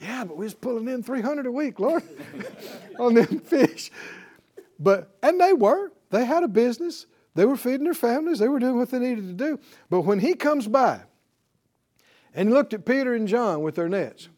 yeah, 0.00 0.24
but 0.24 0.36
we 0.36 0.46
was 0.46 0.54
pulling 0.54 0.88
in 0.88 1.02
300 1.02 1.46
a 1.46 1.52
week, 1.52 1.78
Lord, 1.78 2.02
on 2.98 3.14
them 3.14 3.40
fish. 3.40 3.90
But, 4.78 5.14
and 5.22 5.38
they 5.38 5.52
were. 5.52 5.92
They 6.08 6.24
had 6.24 6.42
a 6.42 6.48
business. 6.48 7.06
They 7.34 7.44
were 7.44 7.56
feeding 7.56 7.84
their 7.84 7.94
families. 7.94 8.38
They 8.38 8.48
were 8.48 8.58
doing 8.58 8.78
what 8.78 8.90
they 8.90 8.98
needed 8.98 9.26
to 9.26 9.32
do. 9.34 9.60
But 9.90 10.02
when 10.02 10.18
he 10.18 10.34
comes 10.34 10.66
by 10.66 11.02
and 12.34 12.50
looked 12.50 12.72
at 12.72 12.86
Peter 12.86 13.12
and 13.12 13.28
John 13.28 13.60
with 13.60 13.74
their 13.74 13.90
nets, 13.90 14.28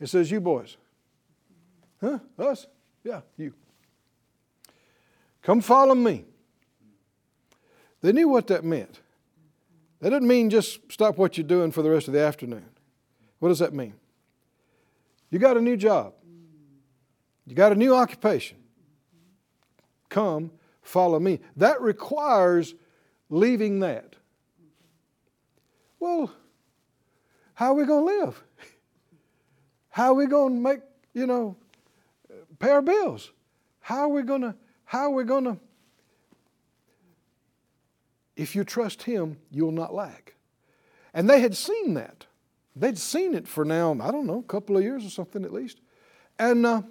it 0.00 0.08
says, 0.08 0.30
You 0.30 0.40
boys. 0.40 0.76
Huh? 2.00 2.18
Us? 2.38 2.66
Yeah, 3.04 3.20
you. 3.36 3.54
Come 5.42 5.60
follow 5.60 5.94
me. 5.94 6.24
They 8.02 8.12
knew 8.12 8.28
what 8.28 8.46
that 8.48 8.64
meant. 8.64 9.00
That 10.00 10.10
didn't 10.10 10.28
mean 10.28 10.48
just 10.48 10.80
stop 10.90 11.18
what 11.18 11.36
you're 11.36 11.46
doing 11.46 11.70
for 11.70 11.82
the 11.82 11.90
rest 11.90 12.08
of 12.08 12.14
the 12.14 12.20
afternoon. 12.20 12.64
What 13.38 13.48
does 13.48 13.58
that 13.58 13.74
mean? 13.74 13.94
You 15.30 15.38
got 15.38 15.56
a 15.56 15.60
new 15.60 15.76
job. 15.76 16.14
You 17.46 17.54
got 17.54 17.72
a 17.72 17.74
new 17.74 17.94
occupation. 17.94 18.58
Come, 20.08 20.50
follow 20.82 21.18
me. 21.18 21.40
That 21.56 21.80
requires 21.80 22.74
leaving 23.28 23.80
that. 23.80 24.14
Well, 25.98 26.32
how 27.54 27.72
are 27.72 27.74
we 27.74 27.84
going 27.84 28.06
to 28.06 28.24
live? 28.24 28.42
How 29.90 30.12
are 30.12 30.14
we 30.14 30.26
going 30.26 30.54
to 30.54 30.60
make, 30.60 30.80
you 31.12 31.26
know, 31.26 31.56
pay 32.60 32.70
our 32.70 32.82
bills? 32.82 33.32
How 33.80 34.02
are 34.02 34.08
we 34.08 34.22
going 34.22 34.42
to, 34.42 34.54
how 34.84 35.06
are 35.06 35.14
we 35.14 35.24
going 35.24 35.44
to 35.44 35.58
if 38.40 38.56
you 38.56 38.64
trust 38.64 39.02
Him, 39.02 39.36
you'll 39.50 39.70
not 39.70 39.92
lack. 39.92 40.34
And 41.12 41.28
they 41.28 41.40
had 41.40 41.54
seen 41.54 41.92
that. 41.94 42.24
They'd 42.74 42.96
seen 42.96 43.34
it 43.34 43.46
for 43.46 43.66
now, 43.66 43.92
I 44.00 44.10
don't 44.10 44.26
know, 44.26 44.38
a 44.38 44.44
couple 44.44 44.78
of 44.78 44.82
years 44.82 45.04
or 45.04 45.10
something 45.10 45.44
at 45.44 45.52
least. 45.52 45.80
And 46.38 46.64
uh, 46.64 46.82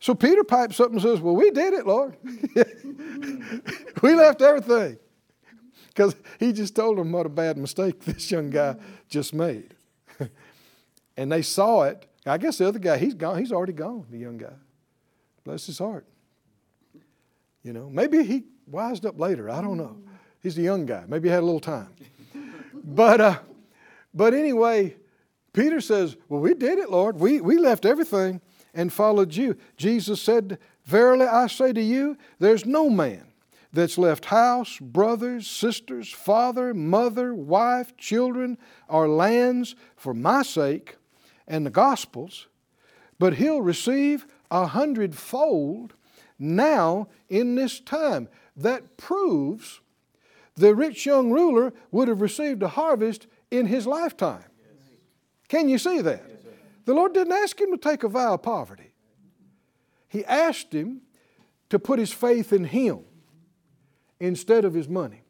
so 0.00 0.14
Peter 0.14 0.42
pipes 0.42 0.80
up 0.80 0.90
and 0.90 1.00
says, 1.00 1.20
Well, 1.20 1.36
we 1.36 1.52
did 1.52 1.74
it, 1.74 1.86
Lord. 1.86 2.16
we 4.02 4.14
left 4.14 4.42
everything. 4.42 4.98
Because 5.86 6.16
he 6.40 6.52
just 6.52 6.74
told 6.74 6.98
them 6.98 7.12
what 7.12 7.26
a 7.26 7.28
bad 7.28 7.58
mistake 7.58 8.00
this 8.04 8.28
young 8.30 8.50
guy 8.50 8.74
just 9.08 9.32
made. 9.32 9.74
and 11.16 11.30
they 11.30 11.42
saw 11.42 11.82
it. 11.82 12.06
I 12.26 12.38
guess 12.38 12.58
the 12.58 12.66
other 12.66 12.80
guy, 12.80 12.98
he's 12.98 13.14
gone. 13.14 13.38
He's 13.38 13.52
already 13.52 13.72
gone, 13.72 14.06
the 14.10 14.18
young 14.18 14.38
guy. 14.38 14.54
Bless 15.48 15.64
his 15.64 15.78
heart. 15.78 16.04
You 17.62 17.72
know, 17.72 17.88
maybe 17.88 18.22
he 18.22 18.44
wised 18.66 19.06
up 19.06 19.18
later. 19.18 19.48
I 19.48 19.62
don't 19.62 19.78
know. 19.78 19.96
He's 20.42 20.58
a 20.58 20.60
young 20.60 20.84
guy. 20.84 21.04
Maybe 21.08 21.30
he 21.30 21.32
had 21.32 21.42
a 21.42 21.46
little 21.46 21.58
time. 21.58 21.88
but, 22.84 23.18
uh, 23.18 23.38
but 24.12 24.34
anyway, 24.34 24.96
Peter 25.54 25.80
says, 25.80 26.18
Well, 26.28 26.42
we 26.42 26.52
did 26.52 26.78
it, 26.78 26.90
Lord. 26.90 27.18
We, 27.18 27.40
we 27.40 27.56
left 27.56 27.86
everything 27.86 28.42
and 28.74 28.92
followed 28.92 29.34
you. 29.34 29.56
Jesus 29.78 30.20
said, 30.20 30.58
Verily 30.84 31.24
I 31.24 31.46
say 31.46 31.72
to 31.72 31.82
you, 31.82 32.18
there's 32.38 32.66
no 32.66 32.90
man 32.90 33.28
that's 33.72 33.96
left 33.96 34.26
house, 34.26 34.78
brothers, 34.78 35.46
sisters, 35.48 36.12
father, 36.12 36.74
mother, 36.74 37.32
wife, 37.32 37.96
children, 37.96 38.58
or 38.86 39.08
lands 39.08 39.76
for 39.96 40.12
my 40.12 40.42
sake 40.42 40.96
and 41.46 41.64
the 41.64 41.70
gospel's, 41.70 42.48
but 43.18 43.36
he'll 43.36 43.62
receive 43.62 44.26
a 44.50 44.66
hundredfold 44.66 45.94
now 46.38 47.08
in 47.28 47.54
this 47.54 47.80
time. 47.80 48.28
That 48.56 48.96
proves 48.96 49.80
the 50.56 50.74
rich 50.74 51.06
young 51.06 51.30
ruler 51.30 51.72
would 51.92 52.08
have 52.08 52.20
received 52.20 52.62
a 52.62 52.68
harvest 52.68 53.26
in 53.50 53.66
his 53.66 53.86
lifetime. 53.86 54.44
Can 55.48 55.68
you 55.68 55.78
see 55.78 56.00
that? 56.00 56.24
The 56.84 56.94
Lord 56.94 57.14
didn't 57.14 57.32
ask 57.32 57.60
him 57.60 57.70
to 57.70 57.78
take 57.78 58.02
a 58.02 58.08
vow 58.08 58.34
of 58.34 58.42
poverty. 58.42 58.92
He 60.08 60.24
asked 60.24 60.72
him 60.72 61.02
to 61.70 61.78
put 61.78 61.98
his 61.98 62.12
faith 62.12 62.52
in 62.52 62.64
Him 62.64 63.00
instead 64.20 64.64
of 64.64 64.74
his 64.74 64.88
money. 64.88 65.22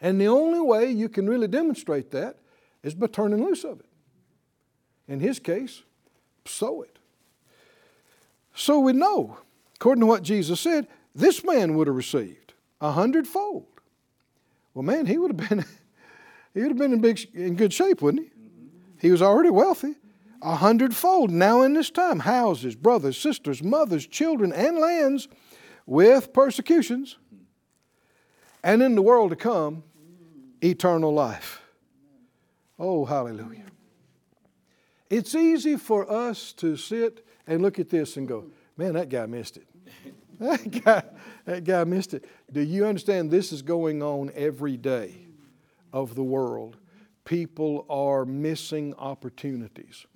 And 0.00 0.20
the 0.20 0.28
only 0.28 0.60
way 0.60 0.90
you 0.90 1.08
can 1.08 1.28
really 1.28 1.46
demonstrate 1.46 2.10
that 2.12 2.38
is 2.82 2.94
by 2.94 3.06
turning 3.06 3.44
loose 3.44 3.64
of 3.64 3.80
it. 3.80 3.86
In 5.06 5.20
his 5.20 5.38
case, 5.38 5.82
sow 6.46 6.82
it. 6.82 6.98
So 8.60 8.78
we 8.78 8.92
know, 8.92 9.38
according 9.76 10.00
to 10.00 10.06
what 10.06 10.22
Jesus 10.22 10.60
said, 10.60 10.86
this 11.14 11.42
man 11.42 11.76
would 11.76 11.86
have 11.86 11.96
received 11.96 12.52
a 12.78 12.92
hundredfold. 12.92 13.64
Well, 14.74 14.82
man, 14.82 15.06
he 15.06 15.16
would 15.16 15.30
have 15.40 15.48
been 15.48 15.64
he 16.54 16.60
would 16.60 16.68
have 16.68 16.76
been 16.76 16.92
in 16.92 17.00
big 17.00 17.26
in 17.32 17.56
good 17.56 17.72
shape, 17.72 18.02
wouldn't 18.02 18.24
he? 18.24 18.30
He 19.00 19.10
was 19.10 19.22
already 19.22 19.48
wealthy 19.48 19.94
a 20.42 20.56
hundredfold 20.56 21.30
now 21.30 21.62
in 21.62 21.72
this 21.72 21.88
time 21.88 22.18
houses, 22.18 22.76
brothers, 22.76 23.16
sisters, 23.16 23.62
mothers, 23.62 24.06
children, 24.06 24.52
and 24.52 24.76
lands 24.76 25.26
with 25.86 26.34
persecutions, 26.34 27.16
and 28.62 28.82
in 28.82 28.94
the 28.94 29.02
world 29.02 29.30
to 29.30 29.36
come, 29.36 29.84
eternal 30.62 31.14
life. 31.14 31.62
Oh, 32.78 33.06
hallelujah. 33.06 33.64
It's 35.08 35.34
easy 35.34 35.76
for 35.76 36.10
us 36.10 36.52
to 36.54 36.76
sit 36.76 37.26
and 37.50 37.60
look 37.60 37.78
at 37.78 37.90
this 37.90 38.16
and 38.16 38.26
go, 38.26 38.46
man, 38.76 38.94
that 38.94 39.08
guy 39.08 39.26
missed 39.26 39.58
it. 39.58 39.66
That 40.38 40.70
guy, 40.82 41.02
that 41.44 41.64
guy 41.64 41.84
missed 41.84 42.14
it. 42.14 42.24
Do 42.50 42.62
you 42.62 42.86
understand 42.86 43.30
this 43.30 43.52
is 43.52 43.60
going 43.60 44.02
on 44.02 44.32
every 44.34 44.78
day 44.78 45.26
of 45.92 46.14
the 46.14 46.22
world? 46.22 46.78
People 47.26 47.84
are 47.90 48.24
missing 48.24 48.94
opportunities 48.96 50.06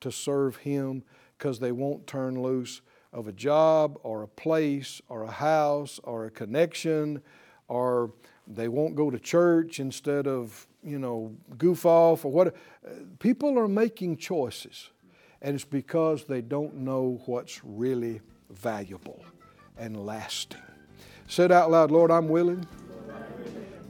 to 0.00 0.10
serve 0.10 0.56
Him 0.56 1.02
because 1.36 1.60
they 1.60 1.70
won't 1.70 2.06
turn 2.06 2.42
loose 2.42 2.80
of 3.12 3.28
a 3.28 3.32
job 3.32 3.98
or 4.02 4.22
a 4.22 4.28
place 4.28 5.02
or 5.10 5.24
a 5.24 5.30
house 5.30 6.00
or 6.02 6.24
a 6.24 6.30
connection 6.30 7.20
or 7.68 8.10
they 8.46 8.68
won't 8.68 8.94
go 8.94 9.10
to 9.10 9.18
church 9.18 9.80
instead 9.80 10.26
of, 10.26 10.66
you 10.82 10.98
know, 10.98 11.34
goof 11.58 11.86
off 11.86 12.24
or 12.24 12.32
what. 12.32 12.48
Uh, 12.48 12.90
people 13.18 13.58
are 13.58 13.68
making 13.68 14.16
choices, 14.16 14.90
and 15.44 15.54
it's 15.54 15.64
because 15.64 16.24
they 16.24 16.40
don't 16.40 16.74
know 16.74 17.20
what's 17.26 17.60
really 17.64 18.20
valuable 18.50 19.24
and 19.78 20.04
lasting. 20.04 20.60
Said 21.28 21.52
out 21.52 21.70
loud, 21.70 21.92
Lord, 21.92 22.10
I'm 22.10 22.28
willing 22.28 22.66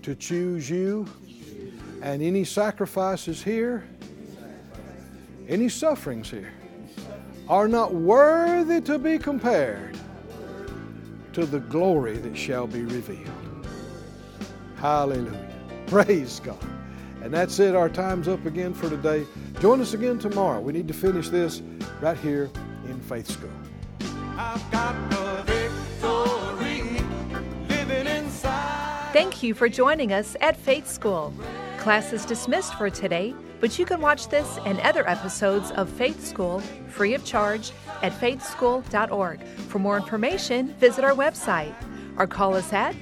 to 0.03 0.15
choose 0.15 0.69
you, 0.69 1.07
and 2.03 2.23
any 2.23 2.45
sacrifices 2.45 3.43
here 3.43 3.85
any 5.49 5.69
sufferings 5.69 6.31
here 6.31 6.53
are 7.49 7.69
not 7.69 7.93
worthy 7.93 8.81
to 8.81 8.99
be 8.99 9.19
compared 9.19 9.97
to 11.35 11.45
the 11.45 11.61
glory 11.61 12.17
that 12.17 12.37
shall 12.37 12.67
be 12.67 12.83
revealed. 12.83 13.29
Hallelujah. 14.77 15.51
Praise 15.87 16.41
God. 16.41 16.57
And 17.23 17.33
that's 17.33 17.59
it. 17.59 17.75
Our 17.75 17.91
time's 17.91 18.27
up 18.27 18.47
again 18.47 18.73
for 18.73 18.89
today. 18.89 19.27
Join 19.61 19.81
us 19.81 19.95
again 19.95 20.19
tomorrow. 20.19 20.61
We 20.61 20.73
need 20.73 20.89
to 20.89 20.95
finish 20.95 21.29
this 21.29 21.63
right 22.01 22.19
here 22.19 22.51
in 22.87 23.01
Faith 23.01 23.29
School. 23.29 23.51
Thank 29.13 29.43
you 29.43 29.55
for 29.55 29.69
joining 29.69 30.13
us 30.13 30.37
at 30.41 30.57
Faith 30.57 30.89
School. 30.89 31.33
Class 31.79 32.13
is 32.13 32.25
dismissed 32.25 32.75
for 32.75 32.91
today 32.91 33.35
but 33.65 33.79
you 33.79 33.87
can 33.87 33.99
watch 33.99 34.29
this 34.29 34.59
and 34.67 34.79
other 34.81 35.09
episodes 35.09 35.71
of 35.71 35.89
Faith 35.89 36.23
School 36.23 36.61
free 36.89 37.15
of 37.15 37.25
charge 37.25 37.73
at 38.03 38.13
faithschool.org. 38.13 39.43
For 39.43 39.79
more 39.79 39.97
information, 39.97 40.75
visit 40.75 41.03
our 41.03 41.15
website 41.15 41.75
or 42.19 42.27
call 42.27 42.55
us 42.55 42.75
at 42.75 42.95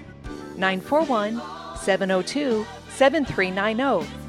941 0.57 1.43
702 1.77 2.65
7390 2.91 4.22